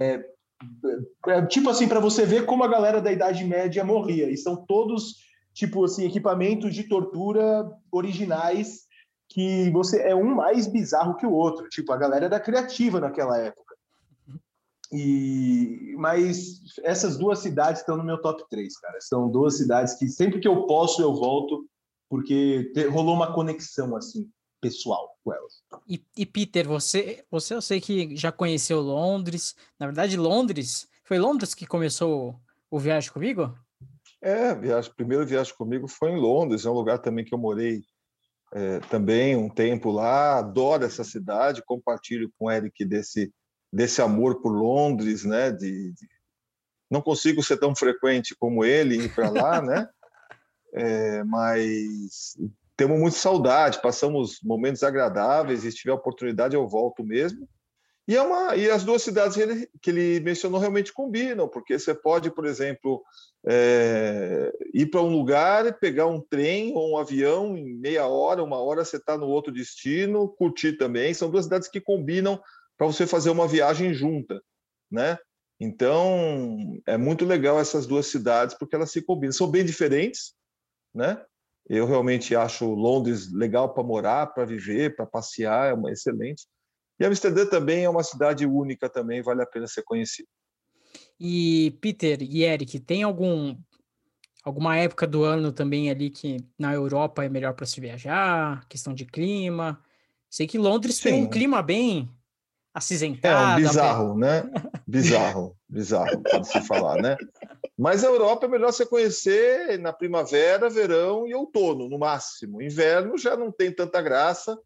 [0.00, 0.24] É,
[1.28, 4.30] é tipo assim, para você ver como a galera da Idade Média morria.
[4.30, 5.16] E são todos,
[5.52, 8.87] tipo assim, equipamentos de tortura originais
[9.28, 11.68] que você é um mais bizarro que o outro.
[11.68, 13.76] Tipo, a galera era criativa naquela época.
[14.90, 18.98] E mas essas duas cidades estão no meu top 3, cara.
[19.00, 21.68] São duas cidades que sempre que eu posso eu volto
[22.08, 25.62] porque rolou uma conexão assim pessoal com elas.
[25.86, 29.54] E, e, Peter, você, você eu sei que já conheceu Londres.
[29.78, 33.54] Na verdade, Londres foi Londres que começou o viagem comigo?
[34.20, 37.82] É, viagem, primeiro viagem comigo foi em Londres, é um lugar também que eu morei
[38.52, 43.32] é, também um tempo lá, adoro essa cidade, compartilho com o Eric desse,
[43.72, 45.50] desse amor por Londres, né?
[45.50, 46.08] De, de...
[46.90, 49.88] Não consigo ser tão frequente como ele ir para lá, né?
[50.70, 52.36] É, mas
[52.76, 57.48] temos muita saudade, passamos momentos agradáveis e se tiver oportunidade eu volto mesmo.
[58.08, 59.36] E, é uma, e as duas cidades
[59.82, 63.04] que ele, mencionou realmente combinam, porque você pode, por exemplo,
[63.46, 68.56] é, ir para um lugar pegar um trem ou um avião em meia hora, uma
[68.56, 71.12] hora você está no outro destino, curtir também.
[71.12, 72.40] São duas cidades que combinam
[72.78, 74.40] para você fazer uma viagem junta,
[74.90, 75.18] né?
[75.60, 79.32] Então é muito legal essas duas cidades porque elas se combinam.
[79.32, 80.32] São bem diferentes,
[80.94, 81.22] né?
[81.68, 86.46] Eu realmente acho Londres legal para morar, para viver, para passear, é uma excelente.
[86.98, 90.28] E Amsterdã também é uma cidade única, também vale a pena ser conhecida.
[91.20, 93.56] E Peter e Eric, tem algum
[94.44, 98.94] alguma época do ano também ali que na Europa é melhor para se viajar, questão
[98.94, 99.82] de clima?
[100.30, 101.02] Sei que Londres Sim.
[101.02, 102.10] tem um clima bem
[102.72, 103.52] acinzentado.
[103.52, 104.44] É um bizarro, né?
[104.86, 107.14] Bizarro, bizarro, pode se falar, né?
[107.76, 112.62] Mas a Europa é melhor você conhecer na primavera, verão e outono, no máximo.
[112.62, 114.58] Inverno já não tem tanta graça,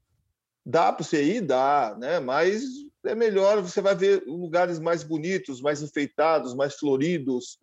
[0.64, 1.40] Dá para você ir?
[1.40, 2.20] Dá, né?
[2.20, 2.62] mas
[3.05, 7.59] é melhor, você vai ver lugares mais bonitos, mais enfeitados, mais floridos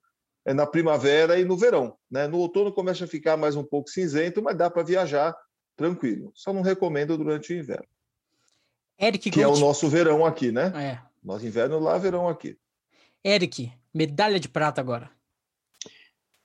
[0.45, 1.95] é na primavera e no verão.
[2.09, 2.27] Né?
[2.27, 5.35] No outono começa a ficar mais um pouco cinzento, mas dá para viajar
[5.75, 6.31] tranquilo.
[6.33, 7.87] Só não recomendo durante o inverno.
[8.99, 10.73] Eric que é o nosso verão aqui, né?
[10.75, 10.99] É.
[11.23, 12.57] Nós inverno lá, verão aqui.
[13.23, 15.09] Eric, medalha de prata agora.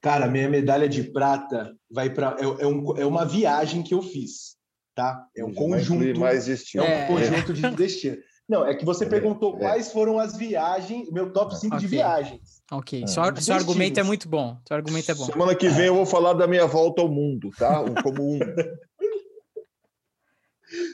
[0.00, 4.02] Cara, minha medalha de prata vai para é, é, um, é uma viagem que eu
[4.02, 4.56] fiz
[4.94, 5.26] tá?
[5.36, 6.84] É um conjunto, mais destino.
[6.84, 8.16] é um conjunto de destino.
[8.48, 9.58] Não, é que você é, perguntou é.
[9.60, 11.78] quais foram as viagens, meu top 5 okay.
[11.78, 12.62] de viagens.
[12.70, 13.06] Ok, é.
[13.06, 14.58] seu, seu argumento é muito bom.
[14.68, 15.24] Seu argumento é bom.
[15.24, 17.80] Semana que vem eu vou falar da minha volta ao mundo, tá?
[17.80, 18.38] Um, como um.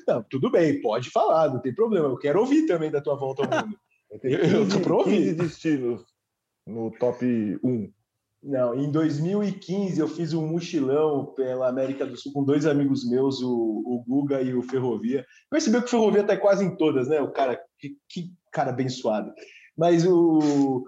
[0.07, 2.07] Não, tudo bem, pode falar, não tem problema.
[2.07, 3.79] Eu quero ouvir também da tua volta ao mundo.
[4.23, 5.33] eu, tô pra ouvir.
[5.35, 6.05] destinos
[6.67, 7.91] no top 1.
[8.43, 13.43] Não, em 2015 eu fiz um mochilão pela América do Sul com dois amigos meus,
[13.43, 15.27] o, o Guga e o Ferrovia.
[15.51, 17.21] Percebeu que o Ferrovia está quase em todas, né?
[17.21, 19.31] O cara, que, que, cara abençoado.
[19.77, 20.85] Mas o,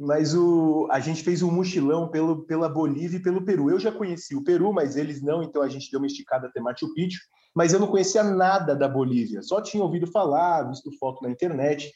[0.00, 3.70] mas o, a gente fez um mochilão pelo, pela Bolívia e pelo Peru.
[3.70, 6.60] Eu já conheci o Peru, mas eles não, então a gente deu uma esticada até
[6.60, 7.20] Machu Picchu.
[7.54, 11.92] Mas eu não conhecia nada da Bolívia, só tinha ouvido falar, visto foto na internet.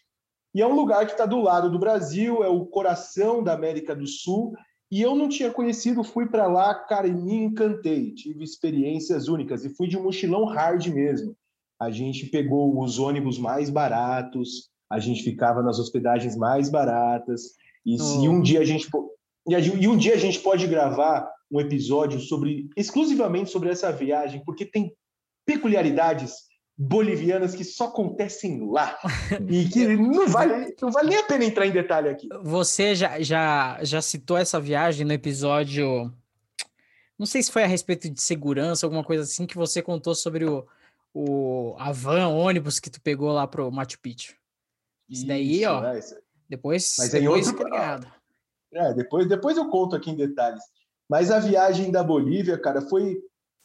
[0.54, 3.94] E é um lugar que está do lado do Brasil, é o coração da América
[3.94, 4.52] do Sul
[4.90, 8.12] e eu não tinha conhecido, fui para lá, cara, e me encantei.
[8.12, 11.37] Tive experiências únicas e fui de um mochilão hard mesmo.
[11.81, 17.55] A gente pegou os ônibus mais baratos, a gente ficava nas hospedagens mais baratas.
[17.85, 17.99] E oh.
[17.99, 18.88] se um dia a gente
[19.47, 24.64] e um dia a gente pode gravar um episódio sobre exclusivamente sobre essa viagem, porque
[24.64, 24.92] tem
[25.44, 26.35] peculiaridades
[26.76, 28.98] bolivianas que só acontecem lá
[29.48, 32.28] e que não vale, não vale nem a pena entrar em detalhe aqui.
[32.42, 36.12] Você já, já, já citou essa viagem no episódio
[37.18, 40.44] Não sei se foi a respeito de segurança, alguma coisa assim, que você contou sobre
[40.44, 40.66] o,
[41.12, 44.34] o a van, ônibus que tu pegou lá pro Machu Picchu.
[45.08, 45.84] Isso daí, ó.
[45.84, 46.00] É,
[46.48, 48.14] depois, Mas depois é em outro...
[48.74, 50.62] É, depois, depois eu conto aqui em detalhes.
[51.08, 53.22] Mas a viagem da Bolívia, cara, foi.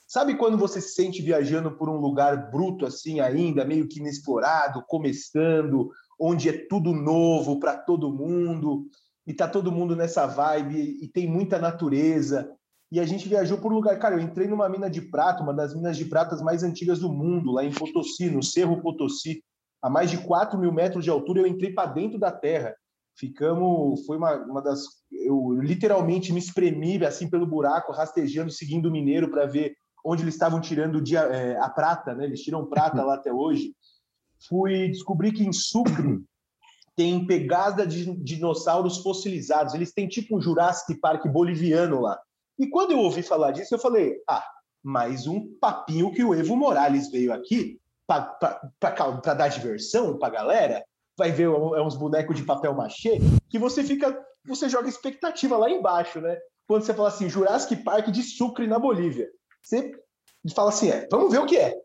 [0.10, 4.84] Sabe quando você se sente viajando por um lugar bruto assim ainda, meio que inexplorado,
[4.88, 8.88] começando, onde é tudo novo para todo mundo,
[9.28, 12.52] e tá todo mundo nessa vibe, e tem muita natureza.
[12.91, 14.00] E a gente viajou por um lugar.
[14.00, 17.13] Cara, eu entrei numa mina de prata, uma das minas de pratas mais antigas do
[17.13, 19.43] mundo, lá em Potosí, no Cerro Potosí.
[19.80, 22.74] A mais de 4 mil metros de altura, eu entrei para dentro da terra.
[23.15, 24.04] Ficamos.
[24.08, 24.86] Foi uma, uma das.
[25.12, 30.36] Eu literalmente me espremi assim pelo buraco, rastejando, seguindo o mineiro para ver onde eles
[30.36, 32.26] estavam tirando dia, é, a prata, né?
[32.26, 33.74] Eles tiram prata lá até hoje.
[34.48, 36.24] Fui descobrir que em Sucre
[36.96, 39.74] tem pegada de dinossauros fossilizados.
[39.74, 42.20] Eles têm tipo um Jurassic Park boliviano lá.
[42.58, 44.44] E quando eu ouvi falar disso, eu falei: ah,
[44.84, 50.84] mais um papinho que o Evo Morales veio aqui para dar diversão para a galera.
[51.18, 55.70] Vai ver é uns bonecos de papel machê que você fica, você joga expectativa lá
[55.70, 56.38] embaixo, né?
[56.68, 59.30] Quando você fala assim, Jurassic Park de Sucre na Bolívia,
[59.63, 59.91] você
[60.54, 61.76] fala assim, é, vamos ver o que é.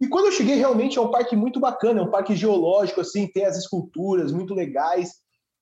[0.00, 3.26] E quando eu cheguei, realmente é um parque muito bacana, é um parque geológico, assim,
[3.26, 5.12] tem as esculturas muito legais.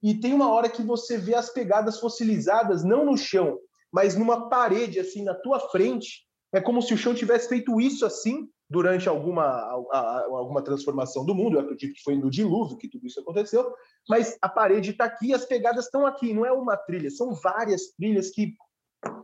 [0.02, 3.58] E tem uma hora que você vê as pegadas fossilizadas, não no chão,
[3.92, 6.26] mas numa parede, assim, na tua frente.
[6.52, 9.44] É como se o chão tivesse feito isso assim durante alguma,
[10.30, 11.56] alguma transformação do mundo.
[11.56, 13.72] Eu acredito que foi no dilúvio que tudo isso aconteceu.
[14.08, 16.32] Mas a parede está aqui, as pegadas estão aqui.
[16.34, 18.54] Não é uma trilha, são várias trilhas que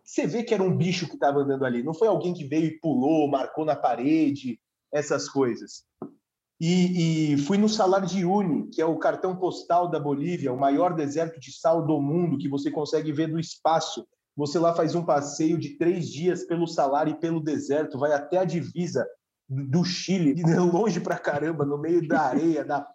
[0.05, 1.83] você vê que era um bicho que estava andando ali.
[1.83, 4.59] Não foi alguém que veio e pulou, marcou na parede,
[4.93, 5.85] essas coisas.
[6.61, 10.59] E, e, fui no Salar de Uyuni, que é o cartão postal da Bolívia, o
[10.59, 14.05] maior deserto de sal do mundo, que você consegue ver do espaço.
[14.37, 18.39] Você lá faz um passeio de três dias pelo Salar e pelo deserto, vai até
[18.39, 19.07] a divisa
[19.49, 20.35] do Chile,
[20.73, 22.87] longe pra caramba, no meio da areia, da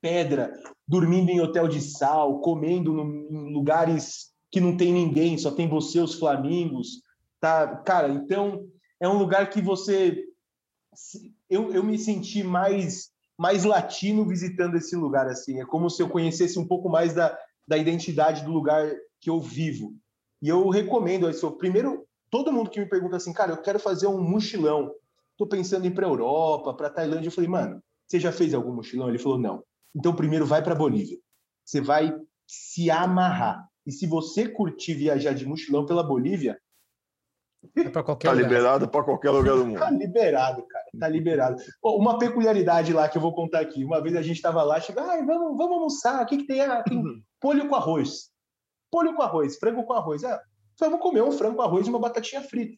[0.00, 0.52] pedra,
[0.86, 5.68] dormindo em hotel de sal, comendo no, em lugares que não tem ninguém, só tem
[5.68, 7.02] você, os flamingos,
[7.40, 7.78] tá?
[7.78, 8.68] Cara, então
[9.00, 10.22] é um lugar que você
[11.50, 15.60] eu, eu me senti mais mais latino visitando esse lugar assim.
[15.60, 17.36] É como se eu conhecesse um pouco mais da,
[17.66, 18.88] da identidade do lugar
[19.20, 19.92] que eu vivo.
[20.40, 24.06] E eu recomendo isso primeiro todo mundo que me pergunta assim cara eu quero fazer
[24.06, 24.94] um mochilão.
[25.36, 27.26] Tô pensando em ir para Europa para Tailândia.
[27.26, 29.08] Eu falei mano você já fez algum mochilão?
[29.08, 29.64] Ele falou não.
[29.92, 31.18] Então primeiro vai para Bolívia.
[31.64, 36.58] Você vai se amarrar e se você curtir viajar de mochilão pela Bolívia
[37.76, 38.48] é para qualquer tá lugar.
[38.48, 39.78] liberado para qualquer lugar do mundo.
[39.78, 40.84] Tá liberado, cara.
[40.98, 41.62] Tá liberado.
[41.82, 43.84] uma peculiaridade lá que eu vou contar aqui.
[43.84, 46.22] Uma vez a gente estava lá, chegou, ah, vamos, vamos almoçar.
[46.22, 46.60] O que, que tem?
[46.60, 47.22] Ah, tem uhum.
[47.40, 48.30] polho com arroz.
[48.90, 50.24] Polho com arroz, frango com arroz.
[50.24, 50.40] Ah,
[50.78, 52.76] vamos comer um frango com arroz e uma batatinha frita.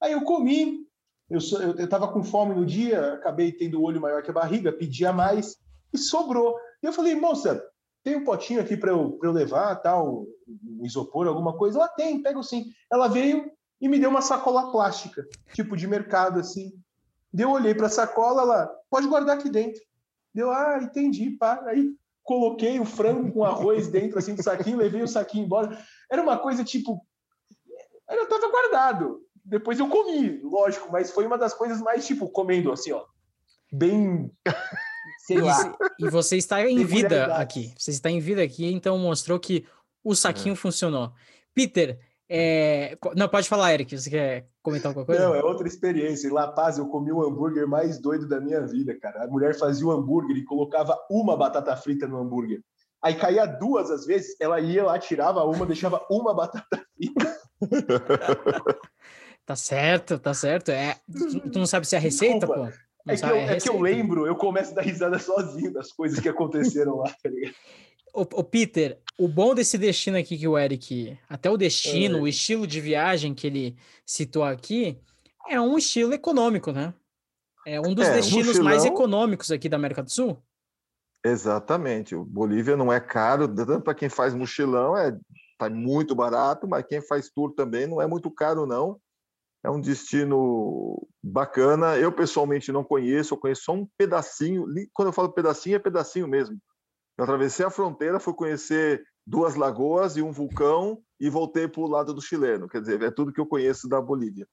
[0.00, 0.86] Aí eu comi,
[1.28, 4.34] eu, eu, eu tava com fome no dia, acabei tendo o olho maior que a
[4.34, 5.56] barriga, pedi a mais
[5.92, 6.56] e sobrou.
[6.82, 7.62] E eu falei, moça,
[8.02, 11.78] tem um potinho aqui para eu, eu levar, tal, um isopor, alguma coisa?
[11.78, 12.66] Ela tem, pega sim.
[12.90, 16.72] Ela veio, e me deu uma sacola plástica, tipo de mercado, assim.
[17.32, 19.80] Deu, olhei para a sacola, ela, pode guardar aqui dentro.
[20.34, 21.62] Deu, ah, entendi, pá.
[21.66, 25.78] Aí coloquei o frango com arroz dentro, assim, do saquinho, levei o saquinho embora.
[26.10, 27.04] Era uma coisa, tipo,
[28.08, 29.20] era, tava guardado.
[29.44, 33.04] Depois eu comi, lógico, mas foi uma das coisas mais, tipo, comendo, assim, ó,
[33.72, 34.30] bem...
[35.28, 35.76] Sei lá.
[35.98, 37.74] E você está em vida aqui.
[37.76, 39.66] Você está em vida aqui, então mostrou que
[40.02, 40.56] o saquinho é.
[40.56, 41.12] funcionou.
[41.54, 42.96] Peter, é...
[43.14, 43.98] Não, pode falar, Eric.
[43.98, 45.22] Você quer comentar alguma coisa?
[45.22, 46.28] Não, é outra experiência.
[46.28, 49.24] Em La Paz, eu comi o hambúrguer mais doido da minha vida, cara.
[49.24, 52.62] A mulher fazia o hambúrguer e colocava uma batata frita no hambúrguer.
[53.02, 57.38] Aí caía duas às vezes, ela ia lá, tirava uma, deixava uma batata frita.
[59.44, 60.70] tá certo, tá certo.
[60.70, 60.96] É,
[61.52, 62.70] tu não sabe se é a receita, Desculpa.
[62.70, 62.87] pô?
[63.06, 65.92] É, que eu, é, é que eu lembro, eu começo a dar risada sozinho das
[65.92, 67.54] coisas que aconteceram lá, tá ligado?
[68.14, 72.20] O, o, Peter, o bom desse destino aqui que o Eric, até o destino, é.
[72.22, 74.98] o estilo de viagem que ele citou aqui,
[75.48, 76.92] é um estilo econômico, né?
[77.66, 78.64] É um dos é, destinos mochilão...
[78.64, 80.42] mais econômicos aqui da América do Sul.
[81.24, 82.14] Exatamente.
[82.14, 85.16] O Bolívia não é caro, tanto para quem faz mochilão é
[85.58, 89.00] tá muito barato, mas quem faz tour também não é muito caro não.
[89.62, 91.96] É um destino bacana.
[91.96, 94.66] Eu pessoalmente não conheço, eu conheço só um pedacinho.
[94.92, 96.58] Quando eu falo pedacinho, é pedacinho mesmo.
[97.16, 101.88] Eu atravessei a fronteira, fui conhecer duas lagoas e um vulcão e voltei para o
[101.88, 102.68] lado do chileno.
[102.68, 104.46] Quer dizer, é tudo que eu conheço da Bolívia.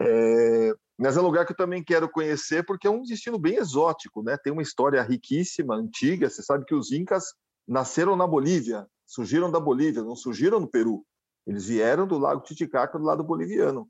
[0.00, 0.72] É...
[0.98, 4.22] Mas é um lugar que eu também quero conhecer porque é um destino bem exótico,
[4.22, 4.36] né?
[4.36, 6.30] Tem uma história riquíssima, antiga.
[6.30, 7.34] Você sabe que os incas
[7.66, 11.04] nasceram na Bolívia, surgiram da Bolívia, não surgiram no Peru.
[11.46, 13.88] Eles vieram do Lago Titicaca, do lado boliviano.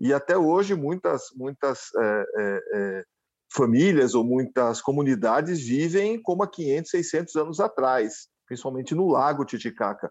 [0.00, 3.04] E até hoje muitas, muitas é, é, é,
[3.52, 10.10] famílias ou muitas comunidades vivem como há 500, 600 anos atrás, principalmente no Lago Titicaca.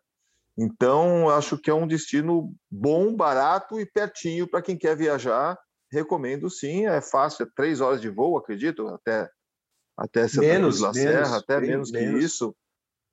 [0.56, 5.58] Então, acho que é um destino bom, barato e pertinho para quem quer viajar.
[5.91, 9.28] Recomendo sim, é fácil, é três horas de voo, acredito, até,
[9.97, 12.23] até Santa menos, Cruz da Serra, até bem, menos que menos.
[12.23, 12.56] isso.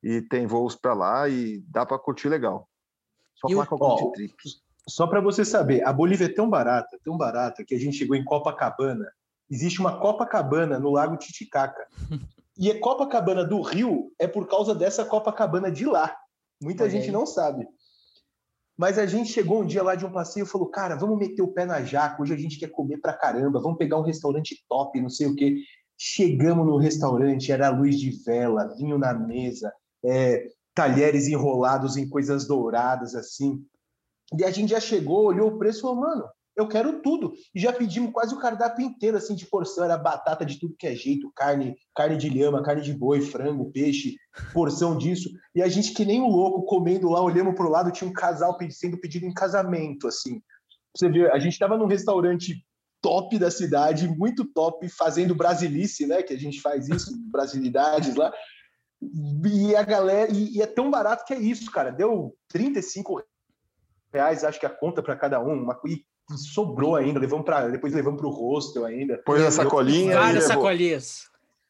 [0.02, 2.68] E tem voos para lá e dá para curtir legal.
[3.34, 4.34] Só falar com algum trip.
[4.88, 8.14] Só para você saber, a Bolívia é tão barata, tão barata, que a gente chegou
[8.14, 9.06] em Copacabana.
[9.50, 11.86] Existe uma Copacabana no Lago Titicaca.
[12.56, 16.16] e a Copacabana do Rio é por causa dessa Copacabana de lá.
[16.62, 17.66] Muita gente não sabe.
[18.76, 21.42] Mas a gente chegou um dia lá de um passeio e falou: cara, vamos meter
[21.42, 22.22] o pé na jaca.
[22.22, 23.60] Hoje a gente quer comer pra caramba.
[23.60, 25.56] Vamos pegar um restaurante top, não sei o quê.
[25.98, 29.72] Chegamos no restaurante, era luz de vela, vinho na mesa,
[30.04, 33.64] é, talheres enrolados em coisas douradas, assim.
[34.38, 36.24] E a gente já chegou, olhou o preço e falou: mano,
[36.56, 37.34] eu quero tudo.
[37.54, 39.84] E já pedimos quase o cardápio inteiro, assim, de porção.
[39.84, 43.70] Era batata de tudo que é jeito, carne, carne de lhama, carne de boi, frango,
[43.70, 44.16] peixe,
[44.54, 45.28] porção disso.
[45.54, 48.12] E a gente, que nem um louco, comendo lá, olhamos para o lado, tinha um
[48.12, 50.40] casal sendo pedido em casamento, assim.
[50.96, 52.64] Você vê, a gente estava num restaurante
[53.02, 56.22] top da cidade, muito top, fazendo brasilice, né?
[56.22, 58.32] Que a gente faz isso, brasilidades lá.
[59.44, 61.90] E a galera, e, e é tão barato que é isso, cara.
[61.90, 63.22] Deu 35
[64.12, 65.62] reais, acho que a conta para cada um.
[65.62, 69.18] Uma, e sobrou ainda, levamos para depois levamos para o hostel ainda.
[69.24, 70.18] Pôs na sacolinha.
[70.18, 71.22] Várias sacolinhas.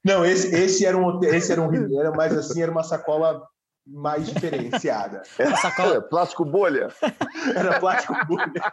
[0.05, 3.43] Não, esse, esse era um esse era um era mais assim, era uma sacola
[3.87, 5.23] mais diferenciada.
[5.39, 6.03] Era sacola...
[6.03, 6.89] plástico bolha.
[7.55, 8.73] Era plástico bolha.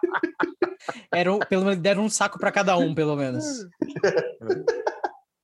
[1.14, 3.46] Era um, pelo menos deram um saco para cada um, pelo menos.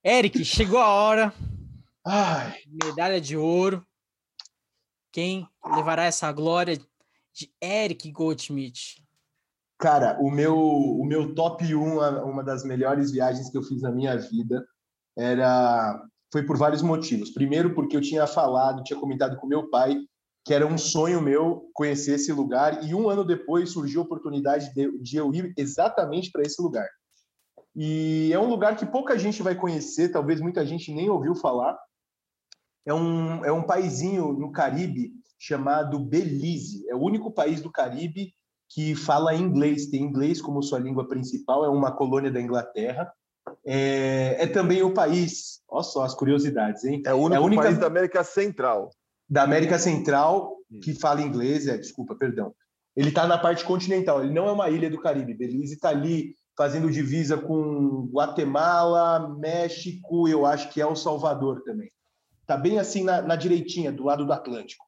[0.03, 1.34] Eric, chegou a hora.
[2.03, 2.55] Ai.
[2.84, 3.86] Medalha de ouro.
[5.12, 6.79] Quem levará essa glória
[7.39, 9.02] de Eric Goldschmidt?
[9.80, 13.91] Cara, o meu, o meu top 1, uma das melhores viagens que eu fiz na
[13.91, 14.65] minha vida,
[15.17, 17.32] era foi por vários motivos.
[17.32, 19.97] Primeiro, porque eu tinha falado, tinha comentado com meu pai
[20.45, 24.73] que era um sonho meu conhecer esse lugar, e um ano depois surgiu a oportunidade
[24.73, 26.88] de, de eu ir exatamente para esse lugar.
[27.75, 31.78] E é um lugar que pouca gente vai conhecer, talvez muita gente nem ouviu falar.
[32.86, 36.86] É um, é um paizinho no Caribe chamado Belize.
[36.89, 38.34] É o único país do Caribe
[38.67, 43.12] que fala inglês, tem inglês como sua língua principal, é uma colônia da Inglaterra.
[43.65, 47.02] É, é também o país, olha só as curiosidades, hein?
[47.06, 47.63] É o único é única...
[47.63, 48.91] país da América Central.
[49.28, 52.54] Da América Central que fala inglês, é, desculpa, perdão.
[52.95, 55.34] Ele está na parte continental, ele não é uma ilha do Caribe.
[55.34, 61.89] Belize está ali fazendo divisa com Guatemala, México, eu acho que é o Salvador também.
[62.41, 64.86] Está bem assim na, na direitinha, do lado do Atlântico.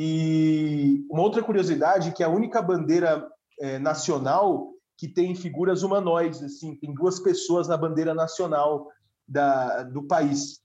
[0.00, 3.28] E uma outra curiosidade que é a única bandeira
[3.60, 8.86] é, nacional que tem figuras humanoides, assim, tem duas pessoas na bandeira nacional
[9.26, 10.60] da, do país.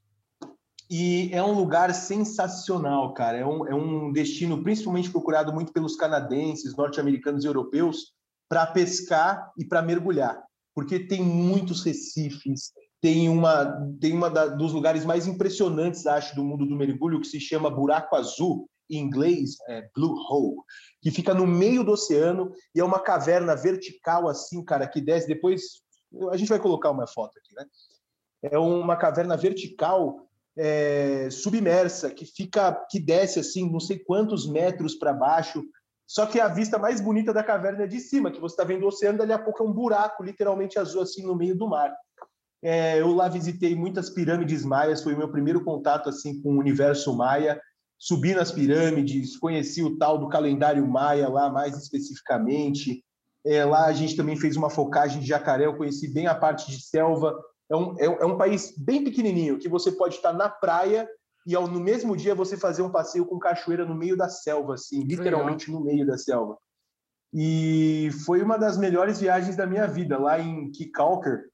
[0.87, 3.39] E é um lugar sensacional, cara.
[3.39, 8.13] É um, é um destino principalmente procurado muito pelos canadenses, norte-americanos e europeus
[8.47, 10.43] para pescar e para mergulhar,
[10.75, 13.65] porque tem muitos recifes, tem uma
[13.99, 17.71] tem uma da, dos lugares mais impressionantes, acho, do mundo do mergulho que se chama
[17.71, 20.57] Buraco Azul, em inglês é Blue Hole,
[21.01, 25.27] que fica no meio do oceano e é uma caverna vertical assim, cara, que desce
[25.27, 25.81] depois.
[26.31, 27.65] A gente vai colocar uma foto aqui, né?
[28.43, 34.95] É uma caverna vertical é, submersa que fica, que desce assim, não sei quantos metros
[34.95, 35.63] para baixo.
[36.05, 38.83] Só que a vista mais bonita da caverna é de cima, que você está vendo
[38.83, 41.91] o oceano, dali a pouco é um buraco, literalmente azul, assim, no meio do mar.
[42.61, 46.59] É, eu lá visitei muitas pirâmides maias, foi o meu primeiro contato assim com o
[46.59, 47.61] universo maia
[48.03, 53.01] subi nas pirâmides, conheci o tal do calendário maia lá mais especificamente.
[53.45, 56.69] É, lá a gente também fez uma focagem de jacaré, eu conheci bem a parte
[56.69, 57.33] de selva.
[57.71, 61.07] É um, é, é um país bem pequenininho, que você pode estar na praia
[61.47, 64.73] e ao, no mesmo dia você fazer um passeio com cachoeira no meio da selva,
[64.73, 66.57] assim, literalmente no meio da selva.
[67.33, 71.45] E foi uma das melhores viagens da minha vida, lá em Kikalker,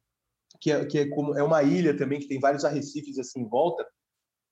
[0.59, 3.47] que é, que é, como, é uma ilha também, que tem vários arrecifes assim em
[3.47, 3.85] volta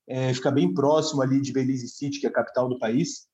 [0.08, 3.28] é, fica bem próximo ali de Belize City, que é a capital do país.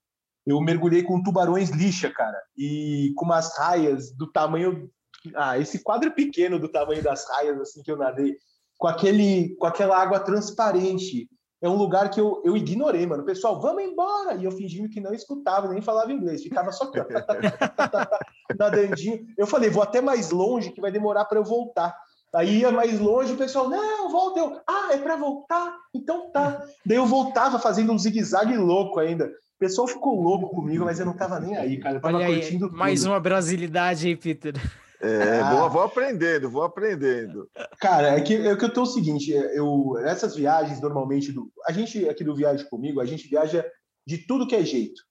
[0.46, 4.90] Eu mergulhei com tubarões lixa, cara, e com umas raias do tamanho.
[5.36, 8.36] Ah, esse quadro pequeno do tamanho das raias, assim, que eu nadei,
[8.78, 11.30] com, aquele, com aquela água transparente.
[11.62, 13.24] É um lugar que eu, eu ignorei, mano.
[13.24, 14.36] Pessoal, vamos embora!
[14.36, 16.44] E eu fingi que não escutava, nem falava inglês.
[16.44, 16.92] Ficava só
[18.60, 19.26] nadandinho.
[19.38, 21.96] Eu falei, vou até mais longe, que vai demorar para eu voltar.
[22.36, 24.40] Aí ia mais longe, o pessoal, não, volta.
[24.40, 25.78] Eu, ah, é para voltar?
[25.94, 26.66] Então tá.
[26.84, 29.26] Daí eu voltava fazendo um zigue-zague louco ainda.
[29.26, 31.98] O pessoal ficou louco comigo, mas eu não tava nem aí, cara.
[31.98, 34.56] Eu tava Olha aí, mais uma brasilidade aí, Peter.
[35.00, 35.54] É, ah.
[35.54, 37.50] vou, vou, aprendendo, vou aprendendo.
[37.80, 41.74] Cara, é que, é que eu tô o seguinte, eu, nessas viagens, normalmente, do, a
[41.74, 43.66] gente aqui do Viagem Comigo, a gente viaja
[44.08, 45.02] de tudo que é jeito.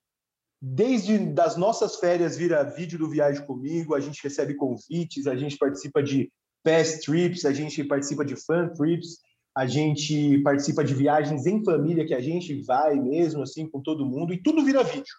[0.61, 5.59] Desde das nossas férias vira vídeo do Viagem Comigo, a gente recebe convites, a gente
[5.59, 6.33] participa de
[6.63, 9.19] past trips, a gente participa de fan trips,
[9.57, 14.07] a gente participa de viagens em família que a gente vai mesmo assim com todo
[14.07, 15.15] mundo e tudo vira vídeo.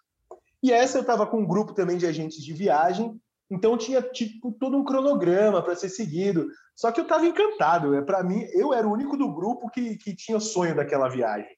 [0.61, 3.19] E essa eu estava com um grupo também de agentes de viagem,
[3.51, 6.47] então tinha tipo todo um cronograma para ser seguido.
[6.75, 7.93] Só que eu estava encantado.
[7.93, 11.49] É para mim, eu era o único do grupo que, que tinha sonho daquela viagem.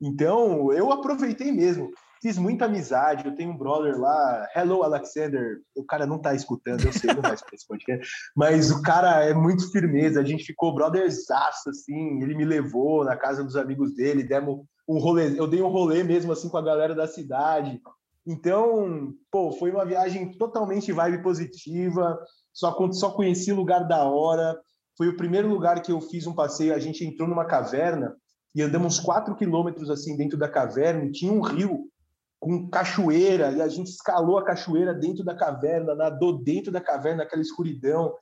[0.00, 1.90] Então eu aproveitei mesmo
[2.22, 3.26] fiz muita amizade.
[3.26, 5.60] Eu tenho um brother lá, Hello Alexander.
[5.76, 9.24] O cara não tá escutando, eu sei, não vai escutar esse podcast, mas o cara
[9.24, 10.20] é muito firmeza.
[10.20, 12.22] A gente ficou brotherzaço, assim.
[12.22, 15.38] Ele me levou na casa dos amigos dele, demos um rolê.
[15.38, 17.80] Eu dei um rolê mesmo, assim, com a galera da cidade.
[18.24, 22.16] Então, pô, foi uma viagem totalmente vibe positiva.
[22.52, 24.56] Só, só conheci lugar da hora.
[24.96, 26.72] Foi o primeiro lugar que eu fiz um passeio.
[26.72, 28.14] A gente entrou numa caverna
[28.54, 31.04] e andamos quatro quilômetros assim dentro da caverna.
[31.04, 31.90] E tinha um rio
[32.42, 37.22] com cachoeira, e a gente escalou a cachoeira dentro da caverna, nadou dentro da caverna,
[37.22, 38.12] naquela escuridão.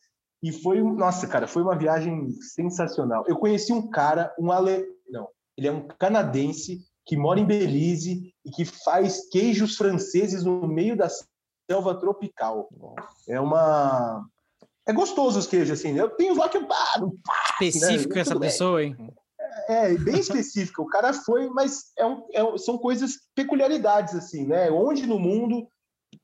[0.43, 3.25] E foi, nossa, cara, foi uma viagem sensacional.
[3.27, 4.85] Eu conheci um cara, um ale...
[5.09, 10.68] não, ele é um canadense que mora em Belize e que faz queijos franceses no
[10.68, 11.09] meio da
[11.71, 12.68] selva tropical.
[13.27, 14.23] É uma
[14.87, 15.97] é gostoso os queijos assim.
[15.97, 17.01] Eu tenho lá que ah,
[17.59, 18.21] específico né?
[18.21, 18.95] essa pessoa, hein?
[19.71, 20.83] É bem específica.
[20.83, 24.71] O cara foi, mas é um, é, são coisas, peculiaridades, assim, né?
[24.71, 25.68] Onde no mundo,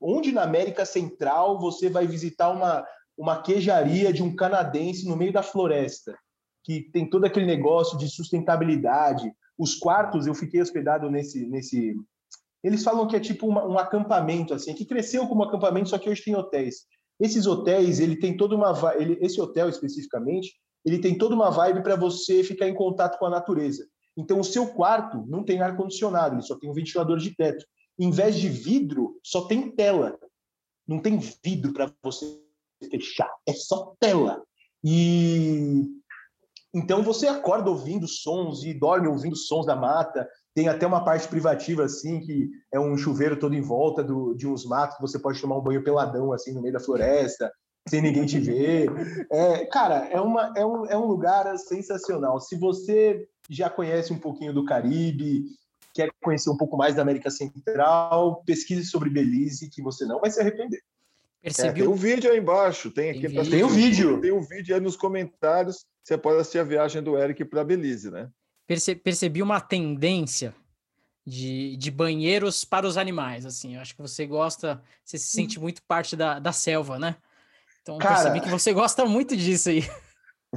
[0.01, 2.85] onde na América Central você vai visitar uma,
[3.17, 6.17] uma queijaria de um canadense no meio da floresta,
[6.63, 9.31] que tem todo aquele negócio de sustentabilidade.
[9.57, 11.47] Os quartos, eu fiquei hospedado nesse.
[11.47, 11.95] nesse
[12.63, 16.09] eles falam que é tipo uma, um acampamento, assim, que cresceu como acampamento, só que
[16.09, 16.85] hoje tem hotéis.
[17.19, 18.73] Esses hotéis, ele tem toda uma.
[18.95, 20.53] Ele, esse hotel especificamente,
[20.87, 23.85] ele tem toda uma vibe para você ficar em contato com a natureza.
[24.15, 27.65] Então, o seu quarto não tem ar-condicionado, ele só tem um ventilador de teto.
[27.99, 30.17] Em vez de vidro, só tem tela.
[30.87, 32.39] Não tem vidro para você
[32.89, 34.41] fechar, é só tela.
[34.81, 35.83] E
[36.73, 40.25] então você acorda ouvindo sons e dorme ouvindo sons da mata.
[40.55, 44.47] Tem até uma parte privativa assim que é um chuveiro todo em volta do, de
[44.47, 47.51] uns matos você pode tomar um banho peladão assim no meio da floresta
[47.87, 48.89] sem ninguém te ver.
[49.31, 52.39] É, cara, é, uma, é, um, é um lugar sensacional.
[52.39, 55.45] Se você já conhece um pouquinho do Caribe,
[55.93, 60.29] quer conhecer um pouco mais da América Central, pesquise sobre Belize, que você não vai
[60.29, 60.81] se arrepender.
[61.41, 61.69] Percebi.
[61.69, 63.29] É, tem um vídeo aí embaixo, tem aqui.
[63.29, 64.19] Tem, tem um vídeo.
[64.21, 65.85] Tem um vídeo aí nos comentários.
[66.03, 68.29] Você pode assistir a viagem do Eric para Belize, né?
[68.65, 70.53] Perce, percebi uma tendência
[71.25, 73.75] de, de banheiros para os animais, assim.
[73.75, 77.15] Eu acho que você gosta, você se sente muito parte da, da selva, né?
[77.87, 79.83] Então cara, percebi que você gosta muito disso aí.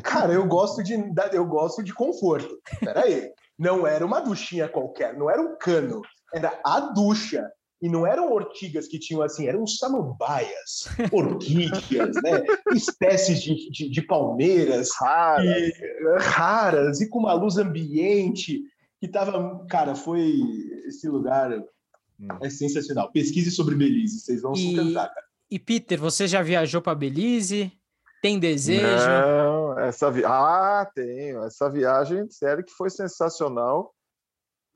[0.02, 0.94] Cara, eu gosto de
[1.32, 2.58] eu gosto de conforto.
[2.80, 3.30] Peraí.
[3.56, 6.02] Não era uma duchinha qualquer, não era um cano,
[6.34, 7.48] era a ducha.
[7.82, 12.44] E não eram ortigas que tinham assim, eram samambaias, orquídeas, né?
[12.74, 15.46] espécies de, de, de palmeiras raras.
[15.46, 15.72] E,
[16.18, 18.62] raras e com uma luz ambiente
[19.00, 20.42] que tava, cara, foi
[20.86, 21.52] esse lugar
[22.20, 22.28] hum.
[22.42, 23.10] é sensacional.
[23.12, 24.58] Pesquise sobre Belize, vocês vão e...
[24.58, 25.29] se encantar, cara.
[25.50, 27.72] E Peter, você já viajou para Belize?
[28.22, 28.84] Tem desejo?
[28.84, 30.24] Não, essa vi...
[30.24, 31.42] Ah, tenho.
[31.42, 33.92] Essa viagem, sério que foi sensacional.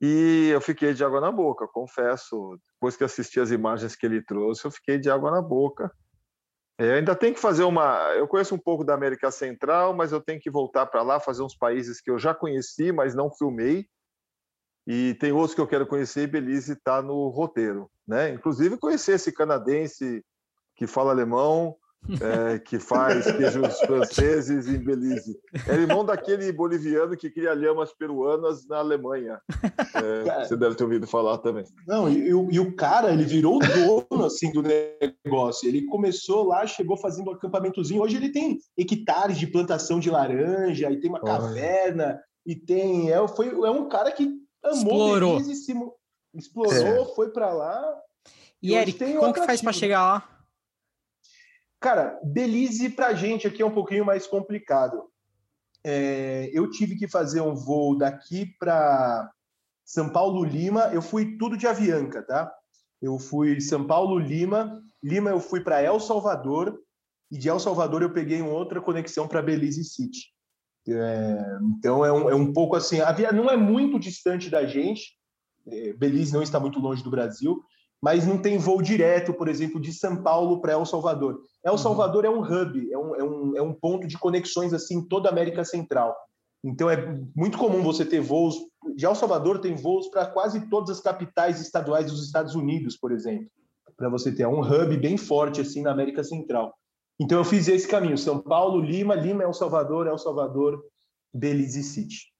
[0.01, 2.59] E eu fiquei de água na boca, confesso.
[2.73, 5.91] Depois que assisti as imagens que ele trouxe, eu fiquei de água na boca.
[6.77, 8.11] É, ainda tem que fazer uma.
[8.15, 11.41] Eu conheço um pouco da América Central, mas eu tenho que voltar para lá, fazer
[11.41, 13.87] uns países que eu já conheci, mas não filmei.
[14.85, 17.89] E tem outros que eu quero conhecer e Belize está no roteiro.
[18.05, 18.31] Né?
[18.31, 20.23] Inclusive, conhecer esse canadense
[20.75, 21.75] que fala alemão,
[22.21, 25.37] é, que faz queijos franceses em Belize.
[25.67, 29.39] É irmão daquele boliviano que cria lhamas peruanas na Alemanha.
[29.95, 31.65] É, você deve ter ouvido falar também.
[31.87, 35.67] Não, e, e, o cara, ele virou o dono assim, do negócio.
[35.67, 38.01] Ele começou lá, chegou fazendo um acampamentozinho.
[38.01, 43.11] Hoje ele tem hectares de plantação de laranja, e tem uma caverna, e tem...
[43.11, 44.31] É, foi, é um cara que
[44.63, 45.39] amou explorou.
[45.39, 45.73] Belize, se,
[46.35, 47.15] explorou, é.
[47.15, 47.83] foi para lá.
[48.61, 50.34] E, e Eric, como que faz para chegar lá?
[51.85, 55.03] Cara, Belize para a gente aqui é um pouquinho mais complicado.
[55.83, 59.31] É, eu tive que fazer um voo daqui para
[59.85, 60.89] São Paulo Lima.
[60.91, 62.51] Eu fui tudo de Avianca, tá?
[62.99, 66.75] Eu fui São Paulo Lima, Lima eu fui para El Salvador
[67.31, 70.33] e de El Salvador eu peguei uma outra conexão para Belize City.
[70.89, 71.37] É,
[71.77, 75.15] então é um, é um pouco assim, a via não é muito distante da gente.
[75.67, 77.63] É, Belize não está muito longe do Brasil,
[78.01, 81.41] mas não tem voo direto, por exemplo, de São Paulo para El Salvador.
[81.63, 81.77] El uhum.
[81.77, 82.31] Salvador uhum.
[82.31, 85.29] é um hub, é um, é, um, é um ponto de conexões assim em toda
[85.29, 86.15] a América Central.
[86.63, 86.97] Então é
[87.35, 88.55] muito comum você ter voos.
[88.95, 93.11] De El Salvador tem voos para quase todas as capitais estaduais dos Estados Unidos, por
[93.11, 93.47] exemplo.
[93.95, 96.73] Para você ter é um hub bem forte assim na América Central.
[97.19, 100.83] Então eu fiz esse caminho: São Paulo, Lima, Lima, El Salvador, El Salvador,
[101.33, 102.33] Belize City.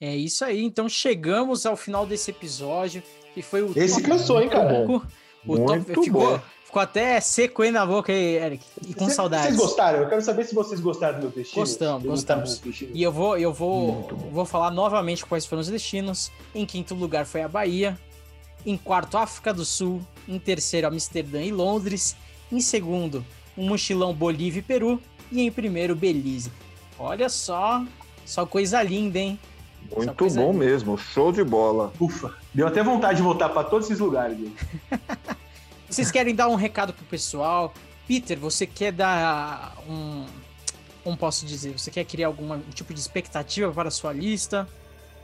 [0.00, 0.62] É isso aí.
[0.62, 3.02] Então chegamos ao final desse episódio,
[3.38, 3.72] que foi o.
[3.76, 4.84] Esse cansou, hein, cara?
[4.86, 5.02] O
[5.44, 6.40] Muito top ficou, bom.
[6.64, 8.64] ficou até seco aí na boca aí, Eric.
[8.86, 9.46] E com saudades.
[9.46, 10.00] Vocês gostaram?
[10.00, 11.62] Eu quero saber se vocês gostaram do meu destino.
[11.62, 12.60] Gostamos, gostamos.
[12.92, 16.30] E eu vou, eu vou, vou falar novamente quais foram os destinos.
[16.54, 17.96] Em quinto lugar foi a Bahia.
[18.66, 20.02] Em quarto, África do Sul.
[20.26, 22.16] Em terceiro, Amsterdã e Londres.
[22.50, 23.24] Em segundo,
[23.56, 25.00] um mochilão Bolívia e Peru.
[25.30, 26.50] E em primeiro, Belize.
[26.98, 27.84] Olha só,
[28.24, 29.38] só coisa linda, hein?
[29.96, 30.64] Muito bom linda.
[30.64, 31.92] mesmo, show de bola.
[32.00, 34.38] Ufa, deu até vontade de voltar para todos esses lugares.
[35.88, 37.72] Vocês querem dar um recado pro pessoal?
[38.06, 40.26] Peter, você quer dar um.
[41.02, 41.78] Como posso dizer?
[41.78, 44.68] Você quer criar algum tipo de expectativa para a sua lista?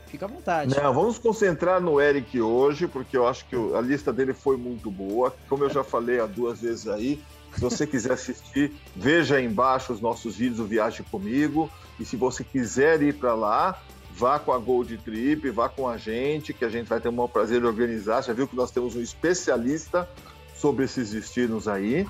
[0.07, 0.75] Fica à vontade.
[0.75, 4.89] Não, vamos concentrar no Eric hoje, porque eu acho que a lista dele foi muito
[4.89, 5.35] boa.
[5.49, 7.21] Como eu já falei há duas vezes aí,
[7.53, 11.69] se você quiser assistir, veja aí embaixo os nossos vídeos do Viagem Comigo.
[11.99, 13.81] E se você quiser ir para lá,
[14.17, 17.13] vá com a Gold Trip, vá com a gente, que a gente vai ter o
[17.13, 18.23] maior prazer de organizar.
[18.23, 20.09] Já viu que nós temos um especialista
[20.55, 22.07] sobre esses destinos aí,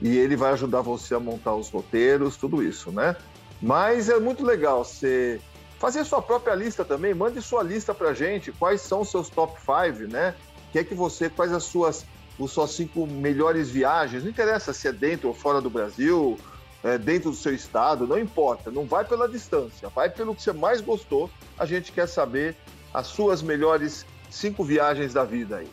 [0.00, 3.14] e ele vai ajudar você a montar os roteiros, tudo isso, né?
[3.60, 5.40] Mas é muito legal você
[5.78, 9.54] fazer sua própria lista também, mande sua lista pra gente, quais são os seus top
[9.60, 10.34] 5, né?
[10.72, 12.06] Que é que você, quais as suas,
[12.38, 16.38] os suas cinco melhores viagens, não interessa se é dentro ou fora do Brasil,
[16.84, 20.52] é, dentro do seu estado, não importa, não vai pela distância, vai pelo que você
[20.52, 21.30] mais gostou.
[21.58, 22.56] A gente quer saber
[22.92, 25.70] as suas melhores cinco viagens da vida aí.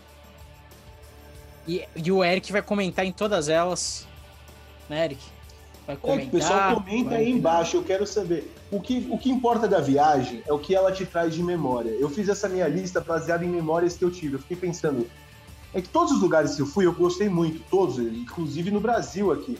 [1.67, 4.07] E, e o Eric vai comentar em todas elas,
[4.87, 5.21] né, Eric?
[5.85, 6.25] Vai comentar.
[6.25, 8.53] É, o pessoal comenta aí embaixo, eu quero saber.
[8.71, 11.89] O que, o que importa da viagem é o que ela te traz de memória.
[11.89, 14.35] Eu fiz essa minha lista baseada em memórias que eu tive.
[14.35, 15.09] Eu fiquei pensando,
[15.73, 19.31] é que todos os lugares que eu fui, eu gostei muito, todos, inclusive no Brasil
[19.31, 19.57] aqui.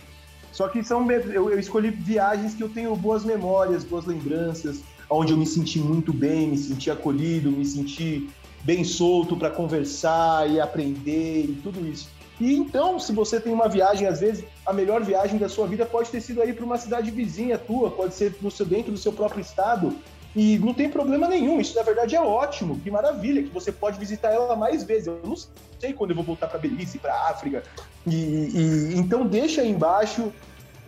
[0.59, 5.31] Só que são eu, eu escolhi viagens que eu tenho boas memórias, boas lembranças, onde
[5.31, 8.29] eu me senti muito bem, me senti acolhido, me senti
[8.65, 12.09] bem solto para conversar e aprender e tudo isso.
[12.41, 15.85] E então, se você tem uma viagem, às vezes a melhor viagem da sua vida
[15.85, 18.97] pode ter sido aí para uma cidade vizinha tua, pode ser no seu, dentro do
[18.97, 19.95] seu próprio estado,
[20.35, 21.59] e não tem problema nenhum.
[21.59, 25.07] Isso na verdade é ótimo, que maravilha, que você pode visitar ela mais vezes.
[25.07, 25.35] Eu não
[25.79, 27.63] sei quando eu vou voltar para Belize, para África.
[28.05, 30.31] E, e, então deixa aí embaixo